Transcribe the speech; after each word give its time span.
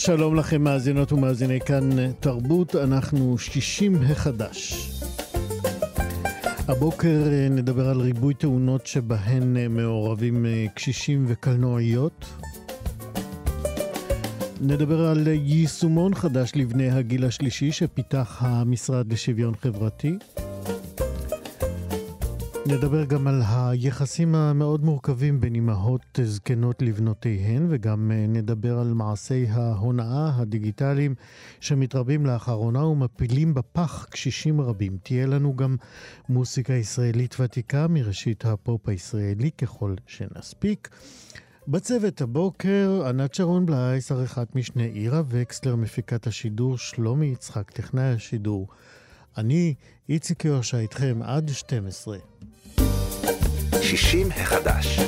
שלום, 0.00 0.34
לכם 0.34 0.62
מאזינות 0.62 1.12
ומאזיני 1.12 1.60
כאן 1.60 2.12
תרבות, 2.20 2.76
אנחנו 2.76 3.38
60 3.38 4.02
החדש. 4.02 4.90
הבוקר 6.68 7.22
אה, 7.32 7.48
נדבר 7.50 7.88
על 7.88 8.00
ריבוי 8.00 8.34
תאונות 8.34 8.86
שבהן 8.86 9.56
אה, 9.56 9.68
מעורבים 9.68 10.46
אה, 10.46 10.66
קשישים 10.74 11.24
וקלנועיות. 11.28 12.24
נדבר 14.60 15.06
על 15.06 15.26
יישומון 15.26 16.14
חדש 16.14 16.52
לבני 16.54 16.90
הגיל 16.90 17.24
השלישי 17.24 17.72
שפיתח 17.72 18.36
המשרד 18.40 19.12
לשוויון 19.12 19.54
חברתי. 19.54 20.18
נדבר 22.70 23.04
גם 23.04 23.26
על 23.26 23.42
היחסים 23.46 24.34
המאוד 24.34 24.84
מורכבים 24.84 25.40
בין 25.40 25.54
אמהות 25.54 26.18
זקנות 26.22 26.82
לבנותיהן, 26.82 27.66
וגם 27.70 28.10
אה, 28.14 28.26
נדבר 28.28 28.78
על 28.78 28.94
מעשי 28.94 29.46
ההונאה 29.48 30.30
הדיגיטליים 30.36 31.14
שמתרבים 31.60 32.26
לאחרונה 32.26 32.84
ומפילים 32.84 33.54
בפח 33.54 34.06
קשישים 34.10 34.60
רבים. 34.60 34.98
תהיה 35.02 35.26
לנו 35.26 35.56
גם 35.56 35.76
מוסיקה 36.28 36.72
ישראלית 36.72 37.36
ותיקה 37.40 37.86
מראשית 37.88 38.44
הפופ 38.44 38.88
הישראלי 38.88 39.50
ככל 39.50 39.94
שנספיק. 40.06 40.88
בצוות 41.68 42.20
הבוקר, 42.20 43.02
ענת 43.08 43.34
שרון 43.34 43.66
בלייס, 43.66 44.12
עריכת 44.12 44.54
משנה 44.54 44.84
עירה 44.84 45.22
וקסלר, 45.28 45.76
מפיקת 45.76 46.26
השידור, 46.26 46.78
שלומי 46.78 47.26
יצחק, 47.26 47.70
טכנאי 47.70 48.12
השידור. 48.12 48.68
אני, 49.36 49.74
איציק 50.08 50.44
יושע, 50.44 50.78
איתכם 50.78 51.20
עד 51.22 51.48
12. 51.48 52.18
60 53.96 54.28
החדש. 54.30 55.00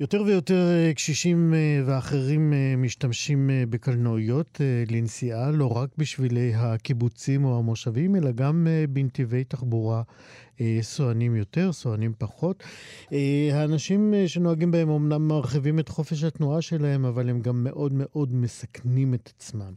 יותר 0.00 0.22
ויותר 0.22 0.68
אה, 0.70 0.94
קשישים 0.94 1.54
אה, 1.54 1.82
ואחרים 1.86 2.52
אה, 2.52 2.74
משתמשים 2.76 3.50
בקלנועיות 3.70 4.60
לנסיעה, 4.90 5.50
לא 5.50 5.66
רק 5.66 5.88
בשבילי 5.98 6.54
הקיבוצים 6.54 7.44
או 7.44 7.58
המושבים, 7.58 8.16
אלא 8.16 8.30
גם 8.30 8.66
בנתיבי 8.88 9.44
תחבורה 9.44 10.02
סוענים 10.80 11.36
יותר, 11.36 11.72
סוענים 11.72 12.12
פחות. 12.18 12.62
האנשים 13.52 14.14
שנוהגים 14.26 14.70
בהם 14.70 14.88
אומנם 14.88 15.28
מרחיבים 15.28 15.78
את 15.78 15.88
חופש 15.88 16.24
התנועה 16.24 16.62
שלהם, 16.62 17.04
אבל 17.04 17.30
הם 17.30 17.40
גם 17.40 17.64
מאוד 17.64 17.92
מאוד 17.94 18.34
מסכנים 18.34 19.14
את 19.14 19.30
עצמם. 19.36 19.72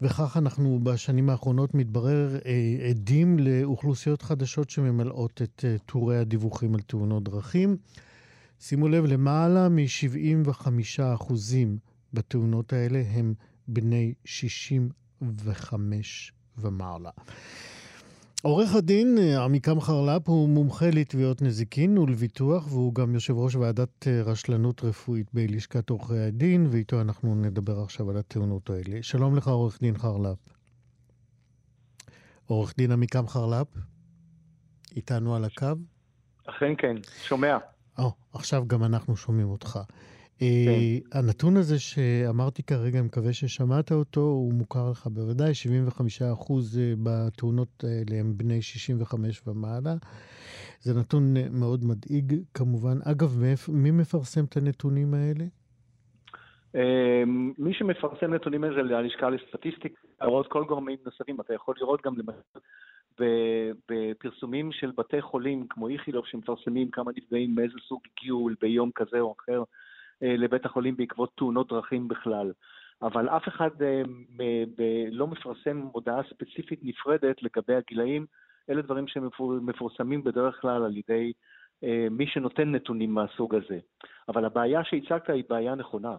וכך 0.00 0.36
אנחנו 0.36 0.80
בשנים 0.82 1.30
האחרונות 1.30 1.74
מתברר 1.74 2.38
אה, 2.46 2.88
עדים 2.90 3.38
לאוכלוסיות 3.38 4.22
חדשות 4.22 4.70
שממלאות 4.70 5.42
את 5.42 5.64
אה, 5.68 5.76
טורי 5.86 6.18
הדיווחים 6.18 6.74
על 6.74 6.80
תאונות 6.80 7.24
דרכים. 7.24 7.76
שימו 8.60 8.88
לב, 8.88 9.04
למעלה 9.04 9.68
מ-75% 9.68 11.32
בתאונות 12.12 12.72
האלה 12.72 13.02
הם 13.10 13.34
בני 13.68 14.14
65 14.24 16.32
ומעלה. 16.58 17.10
עורך 18.44 18.74
הדין 18.74 19.18
אה, 19.18 19.44
עמיקם 19.44 19.80
חרל"פ 19.80 20.28
הוא 20.28 20.48
מומחה 20.48 20.86
לתביעות 20.92 21.42
נזיקין 21.42 21.98
ולביטוח, 21.98 22.66
והוא 22.66 22.94
גם 22.94 23.14
יושב 23.14 23.36
ראש 23.36 23.54
ועדת 23.54 24.08
אה, 24.08 24.22
רשלנות 24.22 24.84
רפואית 24.84 25.26
בלשכת 25.34 25.90
עורכי 25.90 26.18
הדין, 26.18 26.66
ואיתו 26.70 27.00
אנחנו 27.00 27.34
נדבר 27.34 27.80
עכשיו 27.80 28.10
על 28.10 28.16
התאונות 28.16 28.70
האלה. 28.70 29.02
שלום 29.02 29.36
לך, 29.36 29.48
עורך 29.48 29.78
דין 29.80 29.98
חרל"פ. 29.98 30.38
עורך 32.46 32.74
דין 32.76 32.92
עמיקם 32.92 33.26
חרל"פ, 33.26 33.66
איתנו 34.96 35.36
על 35.36 35.44
הקו? 35.44 35.66
אכן 36.46 36.72
כן, 36.78 36.96
שומע. 37.22 37.56
או, 37.98 38.12
עכשיו 38.32 38.66
גם 38.66 38.84
אנחנו 38.84 39.16
שומעים 39.16 39.48
אותך. 39.48 39.78
כן. 40.38 41.18
הנתון 41.18 41.56
הזה 41.56 41.78
שאמרתי 41.78 42.62
כרגע, 42.62 42.98
אני 42.98 43.06
מקווה 43.06 43.32
ששמעת 43.32 43.92
אותו, 43.92 44.20
הוא 44.20 44.52
מוכר 44.52 44.90
לך 44.90 45.06
בוודאי, 45.06 45.52
75% 45.52 46.52
אה, 46.78 46.92
בתאונות 47.02 47.84
האלה 47.84 48.20
הם 48.20 48.32
בני 48.36 48.62
65 48.62 49.42
ומעלה. 49.46 49.94
זה 50.80 51.00
נתון 51.00 51.36
אה, 51.36 51.46
מאוד 51.50 51.84
מדאיג 51.84 52.34
כמובן. 52.54 52.98
אגב, 53.04 53.42
מי 53.68 53.90
מפרסם 53.90 54.44
את 54.44 54.56
הנתונים 54.56 55.14
האלה? 55.14 55.44
מי 57.58 57.74
שמפרסם 57.74 58.34
נתונים 58.34 58.64
האלה 58.64 58.88
זה 58.88 58.98
הלשכה 58.98 59.30
לסטטיסטיקה, 59.30 60.00
לראות 60.22 60.46
כל 60.46 60.64
גורמים 60.64 60.98
נוספים. 61.04 61.40
אתה 61.40 61.54
יכול 61.54 61.74
לראות 61.80 62.00
גם 62.04 62.14
למשל 62.18 62.60
בפרסומים 63.88 64.72
של 64.72 64.90
בתי 64.96 65.22
חולים 65.22 65.66
כמו 65.70 65.88
איכילוב 65.88 66.24
שמפרסמים 66.26 66.90
כמה 66.90 67.10
נפגעים 67.16 67.54
מאיזה 67.54 67.74
סוג 67.88 68.00
הגיעו 68.12 68.48
ביום 68.60 68.90
כזה 68.94 69.20
או 69.20 69.34
אחר. 69.38 69.62
אה, 70.22 70.36
לבית 70.36 70.64
החולים 70.64 70.96
בעקבות 70.96 71.30
תאונות 71.36 71.68
דרכים 71.68 72.08
בכלל. 72.08 72.52
אבל 73.02 73.28
אף 73.28 73.48
אחד 73.48 73.82
אה, 73.82 74.02
לא 75.10 75.26
מפרסם 75.26 75.80
הודעה 75.92 76.22
ספציפית 76.30 76.80
נפרדת 76.82 77.42
לגבי 77.42 77.74
הגילאים. 77.74 78.26
אלה 78.70 78.82
דברים 78.82 79.08
שמפורסמים 79.08 80.24
בדרך 80.24 80.60
כלל 80.60 80.84
על 80.84 80.96
ידי 80.96 81.32
אה, 81.84 82.06
מי 82.10 82.26
שנותן 82.26 82.72
נתונים 82.72 83.14
מהסוג 83.14 83.54
הזה. 83.54 83.78
אבל 84.28 84.44
הבעיה 84.44 84.84
שהצגת 84.84 85.30
היא 85.30 85.44
בעיה 85.48 85.74
נכונה. 85.74 86.16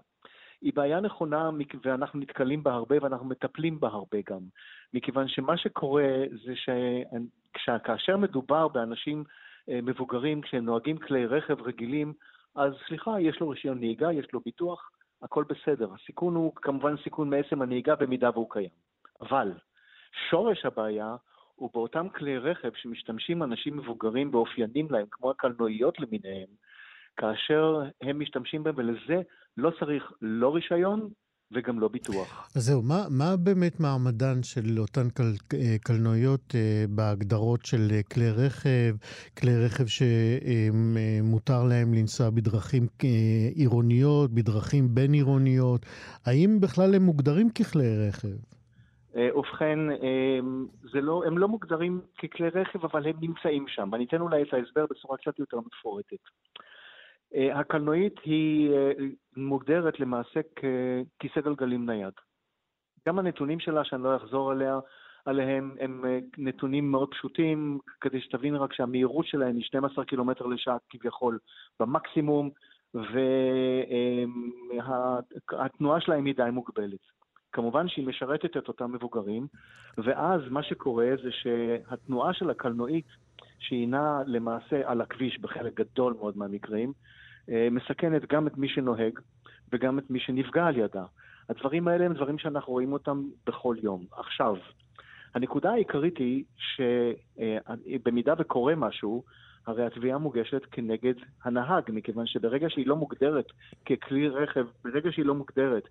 היא 0.62 0.74
בעיה 0.76 1.00
נכונה 1.00 1.50
ואנחנו 1.86 2.20
נתקלים 2.20 2.64
בה 2.64 2.74
הרבה 2.74 2.96
ואנחנו 3.02 3.26
מטפלים 3.26 3.80
בה 3.80 3.88
הרבה 3.88 4.18
גם. 4.30 4.40
מכיוון 4.94 5.28
שמה 5.28 5.58
שקורה 5.58 6.24
זה 6.46 6.54
שכאשר 7.58 8.18
מדובר 8.18 8.68
באנשים 8.68 9.24
מבוגרים, 9.68 10.42
כשהם 10.42 10.66
נוהגים 10.66 10.98
כלי 10.98 11.26
רכב 11.26 11.62
רגילים, 11.62 12.14
אז 12.56 12.74
סליחה, 12.88 13.22
יש 13.22 13.40
לו 13.40 13.50
רישיון 13.50 13.80
נהיגה, 13.80 14.14
יש 14.14 14.26
לו 14.34 14.40
ביטוח, 14.46 14.92
הכל 15.22 15.44
בסדר. 15.44 15.90
הסיכון 15.94 16.36
הוא 16.36 16.56
כמובן 16.56 16.96
סיכון 17.04 17.30
מעצם 17.30 17.62
הנהיגה 17.62 17.96
במידה 17.96 18.30
והוא 18.30 18.50
קיים. 18.50 18.70
אבל 19.22 19.52
שורש 20.30 20.66
הבעיה 20.66 21.16
הוא 21.56 21.70
באותם 21.74 22.10
כלי 22.10 22.38
רכב 22.38 22.70
שמשתמשים 22.76 23.44
אנשים 23.44 23.78
מבוגרים 23.78 24.36
ואופיינים 24.36 24.88
להם, 24.92 25.06
כמו 25.12 25.32
הקלנועיות 25.32 26.00
למיניהם, 26.00 26.48
כאשר 27.18 27.82
הם 28.02 28.20
משתמשים 28.20 28.64
בהם, 28.64 28.76
ולזה 28.78 29.22
לא 29.58 29.72
צריך 29.80 30.12
לא 30.22 30.56
רישיון 30.56 31.10
וגם 31.52 31.80
לא 31.80 31.88
ביטוח. 31.88 32.50
אז 32.56 32.66
זהו, 32.66 32.82
מה, 32.82 33.06
מה 33.10 33.38
באמת 33.38 33.80
מעמדן 33.80 34.44
של 34.44 34.80
אותן 34.80 35.10
קל, 35.10 35.34
אה, 35.54 35.76
קלנועיות 35.84 36.56
אה, 36.56 36.86
בהגדרות 36.90 37.66
של 37.66 37.88
אה, 37.92 38.04
כלי 38.14 38.32
רכב, 38.32 38.96
כלי 39.40 39.66
רכב 39.66 39.86
שמותר 39.86 41.64
להם 41.64 41.94
לנסוע 41.94 42.30
בדרכים 42.30 42.88
עירוניות, 43.56 44.32
בדרכים 44.32 44.96
בין-עירוניות? 44.96 45.86
האם 46.26 46.60
בכלל 46.62 46.96
הם 46.96 47.02
מוגדרים 47.02 47.50
ככלי 47.50 48.08
רכב? 48.08 48.28
ובכן, 49.36 49.80
לא, 50.94 51.24
הם 51.28 51.38
לא 51.38 51.48
מוגדרים 51.48 52.02
ככלי 52.18 52.50
רכב, 52.50 52.86
אבל 52.86 53.08
הם 53.08 53.16
נמצאים 53.22 53.66
שם. 53.68 53.90
ואני 53.92 54.06
אתן 54.06 54.22
אולי 54.22 54.42
את 54.42 54.54
ההסבר 54.54 54.86
בצורה 54.90 55.18
קצת 55.18 55.40
יותר 55.40 55.58
מפורטת. 55.58 56.18
אה, 57.36 57.60
הקלנועית 57.60 58.20
היא 58.24 58.72
אה, 58.72 58.92
מוגדרת 59.38 60.00
למעשה 60.00 60.40
ככיסא 60.56 61.42
גלגלים 61.42 61.86
נייד. 61.86 62.14
גם 63.08 63.20
הנתונים 63.20 63.60
שלה, 63.60 63.84
שאני 63.84 64.04
לא 64.04 64.16
אחזור 64.16 64.52
עליה, 64.52 64.80
עליהם, 65.26 65.76
הם 65.80 66.06
אה, 66.06 66.20
נתונים 66.38 66.92
מאוד 66.92 67.12
פשוטים, 67.12 67.80
כדי 68.02 68.22
שתבין 68.22 68.56
רק 68.56 68.74
שהמהירות 68.74 69.26
שלהם 69.26 69.56
היא 69.56 69.64
12 69.64 70.06
קילומטר 70.06 70.46
לשעה 70.46 70.78
כביכול 70.90 71.40
במקסימום, 71.80 72.50
והתנועה 75.50 76.02
שלהם 76.02 76.26
היא 76.26 76.36
די 76.36 76.50
מוגבלת. 76.52 77.00
כמובן 77.52 77.88
שהיא 77.90 78.08
משרתת 78.08 78.58
את 78.58 78.68
אותם 78.68 78.92
מבוגרים, 78.92 79.48
ואז 79.98 80.42
מה 80.50 80.64
שקורה 80.64 81.12
זה 81.24 81.32
שהתנועה 81.32 82.34
של 82.34 82.50
הקלנועית 82.50 83.06
שהינה 83.60 84.22
למעשה 84.26 84.92
על 84.92 85.02
הכביש 85.02 85.40
בחלק 85.40 85.74
גדול 85.74 86.14
מאוד 86.14 86.38
מהמקרים, 86.38 86.94
מסכנת 87.72 88.26
גם 88.34 88.48
את 88.48 88.58
מי 88.58 88.70
שנוהג 88.70 89.20
וגם 89.72 90.00
את 90.00 90.10
מי 90.10 90.20
שנפגע 90.20 90.66
על 90.66 90.78
ידה. 90.78 91.06
הדברים 91.50 91.88
האלה 91.88 92.06
הם 92.06 92.14
דברים 92.14 92.38
שאנחנו 92.38 92.74
רואים 92.74 92.94
אותם 92.94 93.24
בכל 93.46 93.76
יום. 93.84 94.06
עכשיו, 94.12 94.56
הנקודה 95.36 95.72
העיקרית 95.72 96.18
היא 96.18 96.44
שבמידה 96.58 98.34
וקורה 98.38 98.76
משהו, 98.76 99.24
הרי 99.68 99.86
התביעה 99.86 100.18
מוגשת 100.18 100.62
כנגד 100.72 101.14
הנהג, 101.44 101.84
מכיוון 101.88 102.28
שברגע 102.28 102.70
שהיא 102.70 102.88
לא 102.88 102.96
מוגדרת 102.96 103.46
ככלי 103.86 104.30
רכב, 104.30 104.66
ברגע 104.84 105.12
שהיא 105.12 105.26
לא 105.26 105.36
מוגדרת 105.36 105.84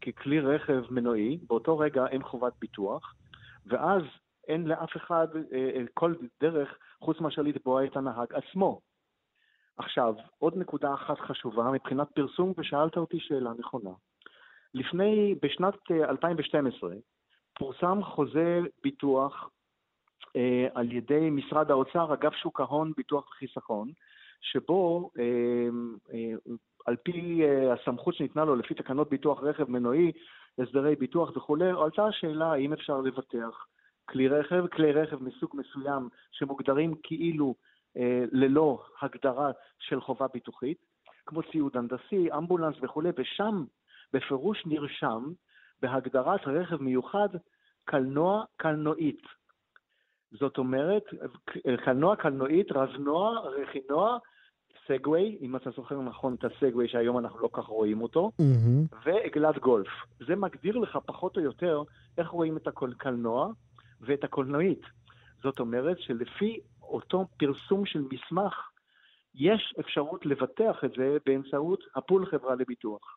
ככלי 0.00 0.40
רכב 0.40 0.82
מנועי, 0.90 1.38
באותו 1.48 1.78
רגע 1.78 2.06
אין 2.06 2.22
חובת 2.22 2.52
ביטוח, 2.60 3.14
ואז 3.66 4.02
אין 4.48 4.66
לאף 4.66 4.96
אחד 4.96 5.26
אה, 5.36 5.70
אה, 5.74 5.82
כל 5.94 6.14
דרך 6.40 6.78
חוץ 7.00 7.20
מאשר 7.20 7.42
לתבוע 7.42 7.84
את 7.84 7.96
הנהג 7.96 8.26
עצמו. 8.34 8.80
עכשיו, 9.76 10.14
עוד 10.38 10.56
נקודה 10.56 10.94
אחת 10.94 11.18
חשובה 11.18 11.70
מבחינת 11.70 12.08
פרסום, 12.14 12.52
ושאלת 12.58 12.96
אותי 12.96 13.20
שאלה 13.20 13.50
נכונה. 13.58 13.90
לפני, 14.74 15.34
בשנת 15.42 15.74
2012, 15.90 16.90
אה, 16.92 16.96
פורסם 17.58 18.02
חוזה 18.02 18.60
ביטוח 18.82 19.50
אה, 20.36 20.66
על 20.74 20.92
ידי 20.92 21.30
משרד 21.30 21.70
האוצר, 21.70 22.14
אגף 22.14 22.34
שוק 22.34 22.60
ההון, 22.60 22.92
ביטוח 22.96 23.28
וחיסכון, 23.30 23.88
שבו 24.40 25.10
אה, 25.18 25.24
אה, 26.14 26.32
על 26.86 26.96
פי 26.96 27.40
אה, 27.44 27.72
הסמכות 27.72 28.14
שניתנה 28.14 28.44
לו 28.44 28.56
לפי 28.56 28.74
תקנות 28.74 29.10
ביטוח 29.10 29.42
רכב 29.42 29.70
מנועי, 29.70 30.12
הסדרי 30.58 30.96
ביטוח 30.96 31.36
וכולי, 31.36 31.70
עלתה 31.84 32.06
השאלה 32.06 32.52
האם 32.52 32.72
אפשר 32.72 33.00
לבטח 33.00 33.66
כלי 34.08 34.28
רכב, 34.28 34.66
כלי 34.66 34.92
רכב 34.92 35.22
מסוג 35.22 35.50
מסוים 35.54 36.08
שמוגדרים 36.32 36.94
כאילו 37.02 37.54
ללא 38.32 38.84
הגדרה 39.00 39.50
של 39.78 40.00
חובה 40.00 40.26
ביטוחית, 40.34 40.78
כמו 41.26 41.42
ציוד 41.52 41.76
הנדסי, 41.76 42.32
אמבולנס 42.36 42.76
וכולי, 42.82 43.10
ושם 43.18 43.64
בפירוש 44.12 44.66
נרשם 44.66 45.32
בהגדרת 45.82 46.40
רכב 46.46 46.82
מיוחד 46.82 47.28
קלנוע 47.84 48.44
קלנועית. 48.56 49.22
זאת 50.30 50.58
אומרת, 50.58 51.02
קלנוע 51.84 52.16
קלנועית, 52.16 52.72
רזנוע, 52.72 53.40
רכינוע, 53.40 54.18
סגווי, 54.88 55.38
אם 55.40 55.56
אתה 55.56 55.70
זוכר 55.70 56.00
נכון 56.00 56.34
את 56.34 56.44
הסגווי 56.44 56.88
שהיום 56.88 57.18
אנחנו 57.18 57.38
לא 57.38 57.48
כך 57.52 57.64
רואים 57.64 58.02
אותו, 58.02 58.30
mm-hmm. 58.40 58.96
ועגלת 59.04 59.58
גולף. 59.58 59.88
זה 60.26 60.36
מגדיר 60.36 60.78
לך 60.78 60.98
פחות 61.06 61.36
או 61.36 61.42
יותר 61.42 61.82
איך 62.18 62.28
רואים 62.28 62.56
את 62.56 62.66
הקלנוע 62.66 63.52
ואת 64.00 64.24
הקלנועית. 64.24 64.82
זאת 65.42 65.60
אומרת 65.60 66.00
שלפי 66.00 66.60
אותו 66.92 67.26
פרסום 67.36 67.86
של 67.86 68.02
מסמך, 68.10 68.68
יש 69.34 69.74
אפשרות 69.80 70.26
לבטח 70.26 70.84
את 70.84 70.92
זה 70.96 71.16
באמצעות 71.26 71.80
הפול 71.96 72.26
חברה 72.26 72.54
לביטוח. 72.54 73.16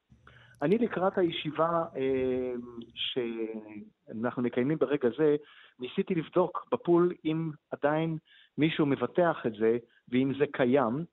אני 0.61 0.77
לקראת 0.77 1.17
הישיבה 1.17 1.85
אה, 1.95 2.53
שאנחנו 2.95 4.41
מקיימים 4.41 4.77
ברגע 4.77 5.09
זה, 5.17 5.35
ניסיתי 5.79 6.15
לבדוק 6.15 6.67
בפול 6.71 7.13
אם 7.25 7.51
עדיין 7.71 8.17
מישהו 8.57 8.85
מבטח 8.85 9.37
את 9.45 9.53
זה, 9.53 9.77
ואם 10.09 10.31
זה 10.39 10.45
קיים, 10.53 11.05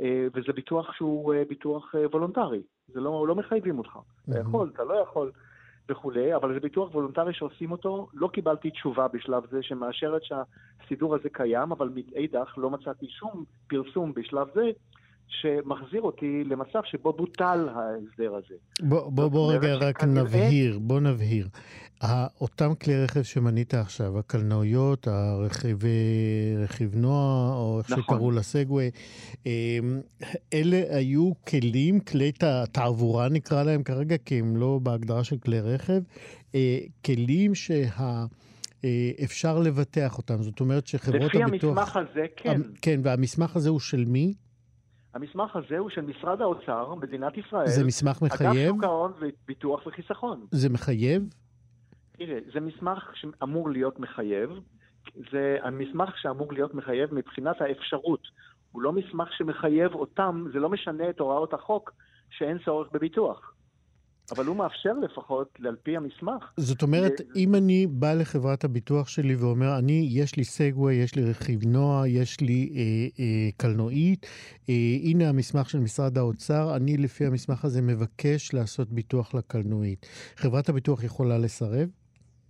אה, 0.00 0.26
וזה 0.34 0.52
ביטוח 0.52 0.92
שהוא 0.92 1.34
אה, 1.34 1.42
ביטוח 1.48 1.94
אה, 1.94 2.06
וולונטרי. 2.06 2.62
זה 2.88 3.00
לא, 3.00 3.24
לא 3.28 3.34
מחייבים 3.34 3.78
אותך. 3.78 3.98
אתה 4.30 4.38
יכול, 4.38 4.70
אתה 4.74 4.84
לא 4.84 4.94
יכול. 4.94 5.32
וכולי, 5.88 6.34
אבל 6.34 6.54
זה 6.54 6.60
ביטוח 6.60 6.94
וולונטרי 6.94 7.34
שעושים 7.34 7.72
אותו. 7.72 8.08
לא 8.14 8.28
קיבלתי 8.28 8.70
תשובה 8.70 9.08
בשלב 9.08 9.42
זה 9.50 9.62
שמאשרת 9.62 10.22
שהסידור 10.24 11.14
הזה 11.14 11.28
קיים, 11.32 11.72
אבל 11.72 11.90
מאידך 11.94 12.54
לא 12.56 12.70
מצאתי 12.70 13.06
שום 13.08 13.44
פרסום 13.66 14.12
בשלב 14.14 14.46
זה 14.54 14.70
שמחזיר 15.28 16.02
אותי 16.02 16.44
למצב 16.44 16.80
שבו 16.84 17.12
בוטל 17.12 17.68
ההסדר 17.68 18.34
הזה. 18.34 18.54
בוא, 18.80 19.10
בוא, 19.10 19.28
בוא 19.28 19.52
רגע 19.52 19.74
רק. 19.74 20.04
נבהיר, 20.04 20.78
בוא 20.78 21.00
נבהיר. 21.00 21.48
אותם 22.40 22.74
כלי 22.74 23.04
רכב 23.04 23.22
שמנית 23.22 23.74
עכשיו, 23.74 24.18
הקלנועיות, 24.18 25.08
הרכיבי 25.08 25.88
רכינוע, 26.64 27.52
או 27.54 27.78
איך 27.78 27.90
נכון. 27.90 28.02
שקראו 28.04 28.30
ל 28.30 28.38
Segway, 28.38 28.90
אמ, 29.46 29.50
אלה 30.54 30.96
היו 30.96 31.32
כלים, 31.48 32.00
כלי 32.00 32.32
תעבורה 32.72 33.28
נקרא 33.28 33.62
להם 33.62 33.82
כרגע, 33.82 34.16
כי 34.24 34.38
הם 34.38 34.56
לא 34.56 34.80
בהגדרה 34.82 35.24
של 35.24 35.38
כלי 35.38 35.60
רכב, 35.60 36.02
אה, 36.54 36.78
כלים 37.04 37.54
שה... 37.54 38.24
אה, 38.84 39.10
אפשר 39.24 39.58
לבטח 39.58 40.18
אותם. 40.18 40.42
זאת 40.42 40.60
אומרת 40.60 40.86
שחברות 40.86 41.34
לפי 41.34 41.42
הביטוח... 41.42 41.78
לפי 41.78 41.80
המסמך 41.80 41.96
הזה, 41.96 42.26
כן. 42.36 42.60
כן, 42.82 43.00
והמסמך 43.04 43.56
הזה 43.56 43.68
הוא 43.68 43.80
של 43.80 44.04
מי? 44.04 44.34
המסמך 45.14 45.56
הזה 45.56 45.78
הוא 45.78 45.90
של 45.90 46.00
משרד 46.00 46.40
האוצר, 46.40 46.94
מדינת 46.94 47.32
ישראל. 47.38 47.66
זה 47.66 47.84
מסמך 47.84 48.22
מחייב? 48.22 48.50
אגף 48.50 48.68
שוק 48.68 48.84
ההון 48.84 49.12
וביטוח 49.20 49.86
וחיסכון. 49.86 50.46
זה 50.50 50.68
מחייב? 50.68 51.28
תראה, 52.26 52.38
זה 52.54 52.60
מסמך 52.60 53.10
שאמור 53.14 53.70
להיות 53.70 54.00
מחייב. 54.00 54.50
זה 55.32 55.56
המסמך 55.62 56.18
שאמור 56.18 56.52
להיות 56.52 56.74
מחייב 56.74 57.14
מבחינת 57.14 57.60
האפשרות. 57.60 58.20
הוא 58.72 58.82
לא 58.82 58.92
מסמך 58.92 59.28
שמחייב 59.32 59.94
אותם, 59.94 60.44
זה 60.52 60.58
לא 60.58 60.68
משנה 60.68 61.10
את 61.10 61.20
הוראות 61.20 61.54
החוק 61.54 61.92
שאין 62.30 62.58
צורך 62.64 62.88
בביטוח. 62.92 63.52
אבל 64.30 64.46
הוא 64.46 64.56
מאפשר 64.56 64.92
לפחות, 64.92 65.58
על 65.64 65.76
פי 65.82 65.96
המסמך. 65.96 66.52
זאת 66.56 66.82
אומרת, 66.82 67.12
ו... 67.20 67.24
אם 67.36 67.54
אני 67.54 67.86
בא 67.86 68.14
לחברת 68.14 68.64
הביטוח 68.64 69.08
שלי 69.08 69.34
ואומר, 69.34 69.78
אני, 69.78 70.08
יש 70.10 70.36
לי 70.36 70.44
סגווי, 70.44 70.94
יש 70.94 71.14
לי 71.14 71.30
רכיב 71.30 71.60
נוע, 71.66 72.08
יש 72.08 72.40
לי 72.40 72.72
אה, 72.74 72.82
אה, 73.24 73.50
קלנועית, 73.56 74.26
אה, 74.68 74.74
הנה 75.04 75.28
המסמך 75.28 75.70
של 75.70 75.78
משרד 75.78 76.18
האוצר, 76.18 76.76
אני 76.76 76.96
לפי 76.96 77.26
המסמך 77.26 77.64
הזה 77.64 77.82
מבקש 77.82 78.54
לעשות 78.54 78.88
ביטוח 78.92 79.34
לקלנועית. 79.34 80.06
חברת 80.36 80.68
הביטוח 80.68 81.04
יכולה 81.04 81.38
לסרב? 81.38 82.01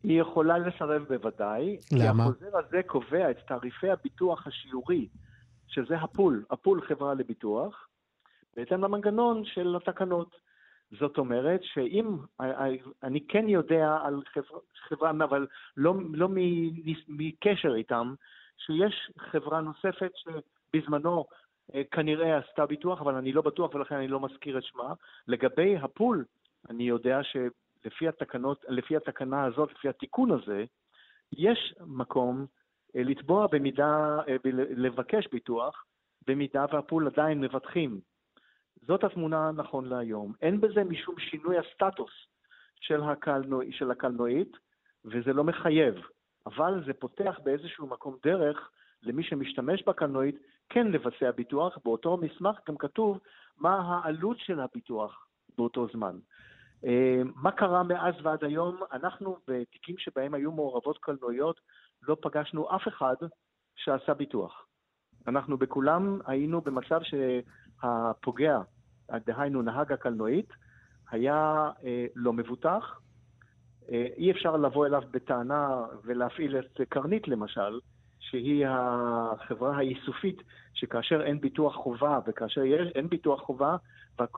היא 0.02 0.20
יכולה 0.20 0.58
לסרב 0.58 1.04
בוודאי. 1.08 1.76
למה? 1.92 2.24
כי 2.24 2.28
החוזר 2.28 2.58
הזה 2.58 2.82
קובע 2.86 3.30
את 3.30 3.36
תעריפי 3.46 3.90
הביטוח 3.90 4.46
השיורי, 4.46 5.08
שזה 5.68 5.96
הפול, 5.96 6.44
הפול 6.50 6.82
חברה 6.88 7.14
לביטוח, 7.14 7.88
בהתאם 8.56 8.84
למנגנון 8.84 9.44
של 9.44 9.76
התקנות. 9.76 10.36
זאת 11.00 11.18
אומרת 11.18 11.60
שאם, 11.62 12.16
אני 13.02 13.26
כן 13.28 13.48
יודע 13.48 13.96
על 14.04 14.22
חברה, 14.34 14.60
חברה 14.88 15.10
אבל 15.10 15.46
לא, 15.76 15.94
לא 16.12 16.28
מקשר 17.08 17.74
איתם, 17.74 18.14
שיש 18.58 19.10
חברה 19.18 19.60
נוספת 19.60 20.12
שבזמנו 20.14 21.24
אה, 21.74 21.82
כנראה 21.90 22.38
עשתה 22.38 22.66
ביטוח, 22.66 23.00
אבל 23.00 23.14
אני 23.14 23.32
לא 23.32 23.42
בטוח 23.42 23.74
ולכן 23.74 23.94
אני 23.94 24.08
לא 24.08 24.20
מזכיר 24.20 24.58
את 24.58 24.64
שמה. 24.64 24.92
לגבי 25.28 25.76
הפול, 25.76 26.24
אני 26.70 26.82
יודע 26.82 27.20
שלפי 27.82 28.08
התקנות, 28.08 28.64
לפי 28.68 28.96
התקנה 28.96 29.44
הזאת, 29.44 29.72
לפי 29.72 29.88
התיקון 29.88 30.30
הזה, 30.30 30.64
יש 31.32 31.74
מקום 31.86 32.46
אה, 32.96 33.02
לתבוע 33.02 33.46
במידה, 33.46 34.18
אה, 34.28 34.36
לבקש 34.76 35.26
ביטוח, 35.32 35.84
במידה 36.26 36.64
והפול 36.72 37.06
עדיין 37.06 37.40
מבטחים 37.40 38.00
זאת 38.86 39.04
התמונה 39.04 39.50
נכון 39.50 39.88
להיום. 39.88 40.32
אין 40.42 40.60
בזה 40.60 40.84
משום 40.84 41.18
שינוי 41.18 41.56
הסטטוס 41.58 42.10
של, 42.80 43.02
הקלנוע, 43.02 43.64
של 43.70 43.90
הקלנועית, 43.90 44.56
וזה 45.04 45.32
לא 45.32 45.44
מחייב. 45.44 45.94
אבל 46.46 46.82
זה 46.86 46.92
פותח 46.92 47.40
באיזשהו 47.44 47.86
מקום 47.86 48.16
דרך 48.24 48.70
למי 49.02 49.22
שמשתמש 49.24 49.82
בקלנועית 49.82 50.36
כן 50.68 50.86
לבצע 50.86 51.30
ביטוח. 51.30 51.78
באותו 51.84 52.16
מסמך 52.16 52.56
גם 52.68 52.76
כתוב 52.76 53.18
מה 53.56 53.74
העלות 53.74 54.38
של 54.38 54.60
הביטוח 54.60 55.26
באותו 55.58 55.86
זמן. 55.92 56.18
אה, 56.86 57.22
מה 57.34 57.52
קרה 57.52 57.82
מאז 57.82 58.14
ועד 58.22 58.44
היום? 58.44 58.80
אנחנו 58.92 59.36
בתיקים 59.48 59.98
שבהם 59.98 60.34
היו 60.34 60.52
מעורבות 60.52 60.98
קלנועיות 60.98 61.60
לא 62.02 62.16
פגשנו 62.22 62.76
אף 62.76 62.88
אחד 62.88 63.14
שעשה 63.76 64.14
ביטוח. 64.14 64.66
אנחנו 65.26 65.58
בכולם 65.58 66.20
היינו 66.26 66.60
במצב 66.60 67.00
שהפוגע, 67.02 68.60
דהיינו 69.26 69.62
נהג 69.62 69.92
הקלנועית, 69.92 70.48
היה 71.10 71.70
אה, 71.84 72.06
לא 72.14 72.32
מבוטח. 72.32 73.00
אה, 73.92 74.06
אי 74.16 74.30
אפשר 74.30 74.56
לבוא 74.56 74.86
אליו 74.86 75.02
בטענה 75.10 75.84
ולהפעיל 76.04 76.58
את 76.58 76.80
קרנית 76.88 77.28
למשל, 77.28 77.80
שהיא 78.18 78.66
החברה 78.68 79.76
האיסופית, 79.76 80.42
שכאשר 80.74 81.22
אין 81.22 81.40
ביטוח 81.40 81.74
חובה 81.74 82.18
וכאשר 82.26 82.62
אין 82.94 83.08
ביטוח 83.08 83.40
חובה 83.40 83.76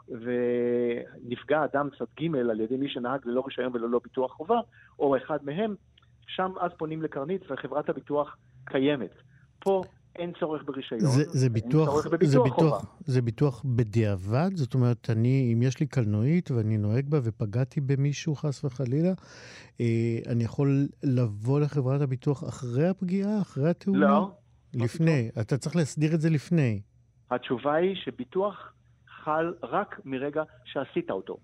ונפגע 0.09 1.65
אדם 1.65 1.89
צד 1.99 2.05
ג' 2.21 2.37
על 2.37 2.61
ידי 2.61 2.77
מי 2.77 2.89
שנהג 2.89 3.21
ללא 3.25 3.43
רישיון 3.47 3.71
וללא 3.75 4.01
ביטוח 4.05 4.33
חובה, 4.33 4.61
או 4.99 5.17
אחד 5.17 5.39
מהם, 5.43 5.75
שם 6.27 6.53
אז 6.61 6.71
פונים 6.79 7.03
לקרנית 7.03 7.51
וחברת 7.51 7.89
הביטוח 7.89 8.37
קיימת. 8.65 9.11
פה 9.59 9.83
אין 10.17 10.33
צורך 10.41 10.63
ברישיון, 10.65 11.01
זה, 11.01 11.25
זה 11.25 11.51
ביטוח, 11.51 11.89
אין 11.89 12.03
צורך 12.03 12.07
בביטוח 12.07 12.31
זה 12.31 12.39
ביטוח, 12.41 12.81
חובה. 12.81 12.93
זה 13.05 13.23
ביטוח 13.23 13.63
בדיעבד? 13.65 14.51
זאת 14.55 14.75
אומרת, 14.75 15.11
אני, 15.11 15.51
אם 15.55 15.63
יש 15.63 15.81
לי 15.81 15.87
קלנועית 15.87 16.51
ואני 16.51 16.79
נוהג 16.79 17.09
בה 17.09 17.19
ופגעתי 17.25 17.81
במישהו 17.81 18.35
חס 18.35 18.65
וחלילה, 18.65 19.13
אה, 19.81 20.19
אני 20.27 20.45
יכול 20.45 20.89
לבוא 21.03 21.61
לחברת 21.61 22.01
הביטוח 22.01 22.45
אחרי 22.49 22.89
הפגיעה, 22.89 23.41
אחרי 23.43 23.71
התאונה? 23.71 24.07
לא, 24.07 24.31
לפני. 24.75 25.31
אתה 25.41 25.59
צריך 25.59 25.77
להסדיר 25.77 26.15
את 26.15 26.21
זה 26.21 26.31
לפני. 26.31 26.81
התשובה 27.31 27.75
היא 27.75 27.97
שביטוח 27.97 28.73
חל 29.25 29.55
רק 29.63 30.01
מרגע 30.05 30.43
שעשית 30.65 31.11
אותו. 31.11 31.39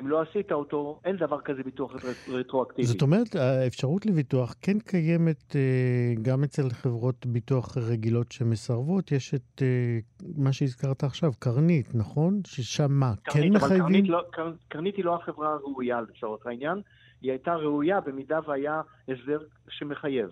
אם 0.00 0.08
לא 0.08 0.22
עשית 0.22 0.52
אותו, 0.52 1.00
אין 1.04 1.16
דבר 1.16 1.40
כזה 1.40 1.62
ביטוח 1.62 1.92
רטרואקטיבי. 2.28 2.86
זאת 2.86 3.02
אומרת, 3.02 3.34
האפשרות 3.34 4.06
לביטוח 4.06 4.54
כן 4.62 4.78
קיימת 4.78 5.56
אה, 5.56 6.12
גם 6.22 6.44
אצל 6.44 6.70
חברות 6.70 7.26
ביטוח 7.26 7.76
רגילות 7.76 8.32
שמסרבות. 8.32 9.12
יש 9.12 9.34
את 9.34 9.62
אה, 9.62 9.98
מה 10.36 10.52
שהזכרת 10.52 11.04
עכשיו, 11.04 11.32
קרנית, 11.38 11.94
נכון? 11.94 12.40
ששם 12.46 12.92
מה? 12.92 13.12
קרנית, 13.22 13.52
כן 13.52 13.56
מחייבים? 13.56 13.86
קרנית, 13.86 14.08
לא, 14.08 14.22
קר, 14.32 14.52
קרנית 14.68 14.96
היא 14.96 15.04
לא 15.04 15.14
החברה 15.14 15.52
הראויה 15.52 16.00
לצורך 16.00 16.46
העניין. 16.46 16.80
היא 17.20 17.30
הייתה 17.30 17.54
ראויה 17.54 18.00
במידה 18.00 18.38
והיה 18.46 18.80
הסדר 19.08 19.40
שמחייב. 19.68 20.30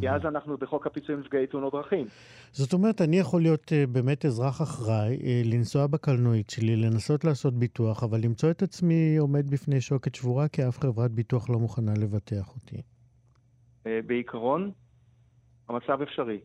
כי 0.00 0.10
אז 0.10 0.20
אנחנו 0.24 0.56
בחוק 0.56 0.86
הפיצויים 0.86 1.20
לנפגעי 1.20 1.46
תאונות 1.46 1.72
דרכים. 1.72 2.06
זאת 2.52 2.72
אומרת, 2.72 3.00
אני 3.00 3.18
יכול 3.18 3.42
להיות 3.42 3.64
uh, 3.64 3.90
באמת 3.92 4.24
אזרח 4.24 4.62
אחראי, 4.62 5.16
uh, 5.16 5.54
לנסוע 5.54 5.86
בקלנועית 5.86 6.50
שלי, 6.50 6.76
לנסות 6.76 7.24
לעשות 7.24 7.54
ביטוח, 7.54 8.02
אבל 8.04 8.18
למצוא 8.24 8.50
את 8.50 8.62
עצמי 8.62 9.16
עומד 9.16 9.50
בפני 9.50 9.80
שוקת 9.80 10.14
שבורה, 10.14 10.48
כי 10.48 10.68
אף 10.68 10.78
חברת 10.78 11.10
ביטוח 11.10 11.50
לא 11.50 11.58
מוכנה 11.58 11.92
לבטח 12.00 12.54
אותי. 12.54 12.76
Uh, 12.76 13.88
בעיקרון, 14.06 14.70
המצב 15.68 16.02
אפשרי. 16.02 16.40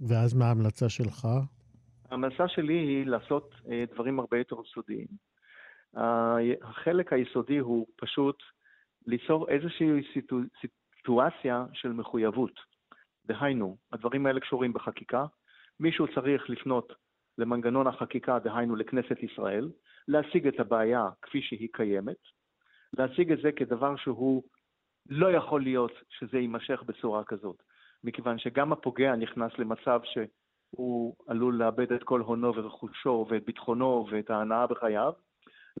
ואז 0.00 0.34
מה 0.34 0.44
ההמלצה 0.44 0.88
שלך? 0.88 1.28
ההמלצה 2.10 2.48
שלי 2.48 2.78
היא 2.78 3.06
לעשות 3.06 3.54
דברים 3.94 4.20
הרבה 4.20 4.38
יותר 4.38 4.56
סודיים. 4.74 5.06
Uh, 5.96 6.00
החלק 6.62 7.12
היסודי 7.12 7.58
הוא 7.58 7.86
פשוט 7.96 8.36
ליצור 9.06 9.48
איזושהי 9.48 9.86
סיטו... 10.12 10.36
סיטואציה 11.00 11.64
של 11.72 11.92
מחויבות. 11.92 12.60
דהיינו, 13.26 13.76
הדברים 13.92 14.26
האלה 14.26 14.40
קשורים 14.40 14.72
בחקיקה, 14.72 15.26
מישהו 15.80 16.06
צריך 16.14 16.50
לפנות 16.50 16.92
למנגנון 17.38 17.86
החקיקה, 17.86 18.38
דהיינו 18.38 18.76
לכנסת 18.76 19.22
ישראל, 19.22 19.70
להציג 20.08 20.46
את 20.46 20.60
הבעיה 20.60 21.08
כפי 21.22 21.42
שהיא 21.42 21.68
קיימת, 21.72 22.16
להציג 22.98 23.32
את 23.32 23.38
זה 23.42 23.52
כדבר 23.52 23.96
שהוא 23.96 24.42
לא 25.08 25.32
יכול 25.32 25.62
להיות 25.62 25.92
שזה 26.08 26.38
יימשך 26.38 26.82
בצורה 26.86 27.24
כזאת, 27.24 27.62
מכיוון 28.04 28.38
שגם 28.38 28.72
הפוגע 28.72 29.16
נכנס 29.16 29.52
למצב 29.58 30.00
שהוא 30.04 31.16
עלול 31.28 31.56
לאבד 31.56 31.92
את 31.92 32.02
כל 32.02 32.20
הונו 32.20 32.54
ורכושו 32.54 33.26
ואת 33.30 33.44
ביטחונו 33.44 34.06
ואת 34.10 34.30
ההנאה 34.30 34.66
בחייו, 34.66 35.12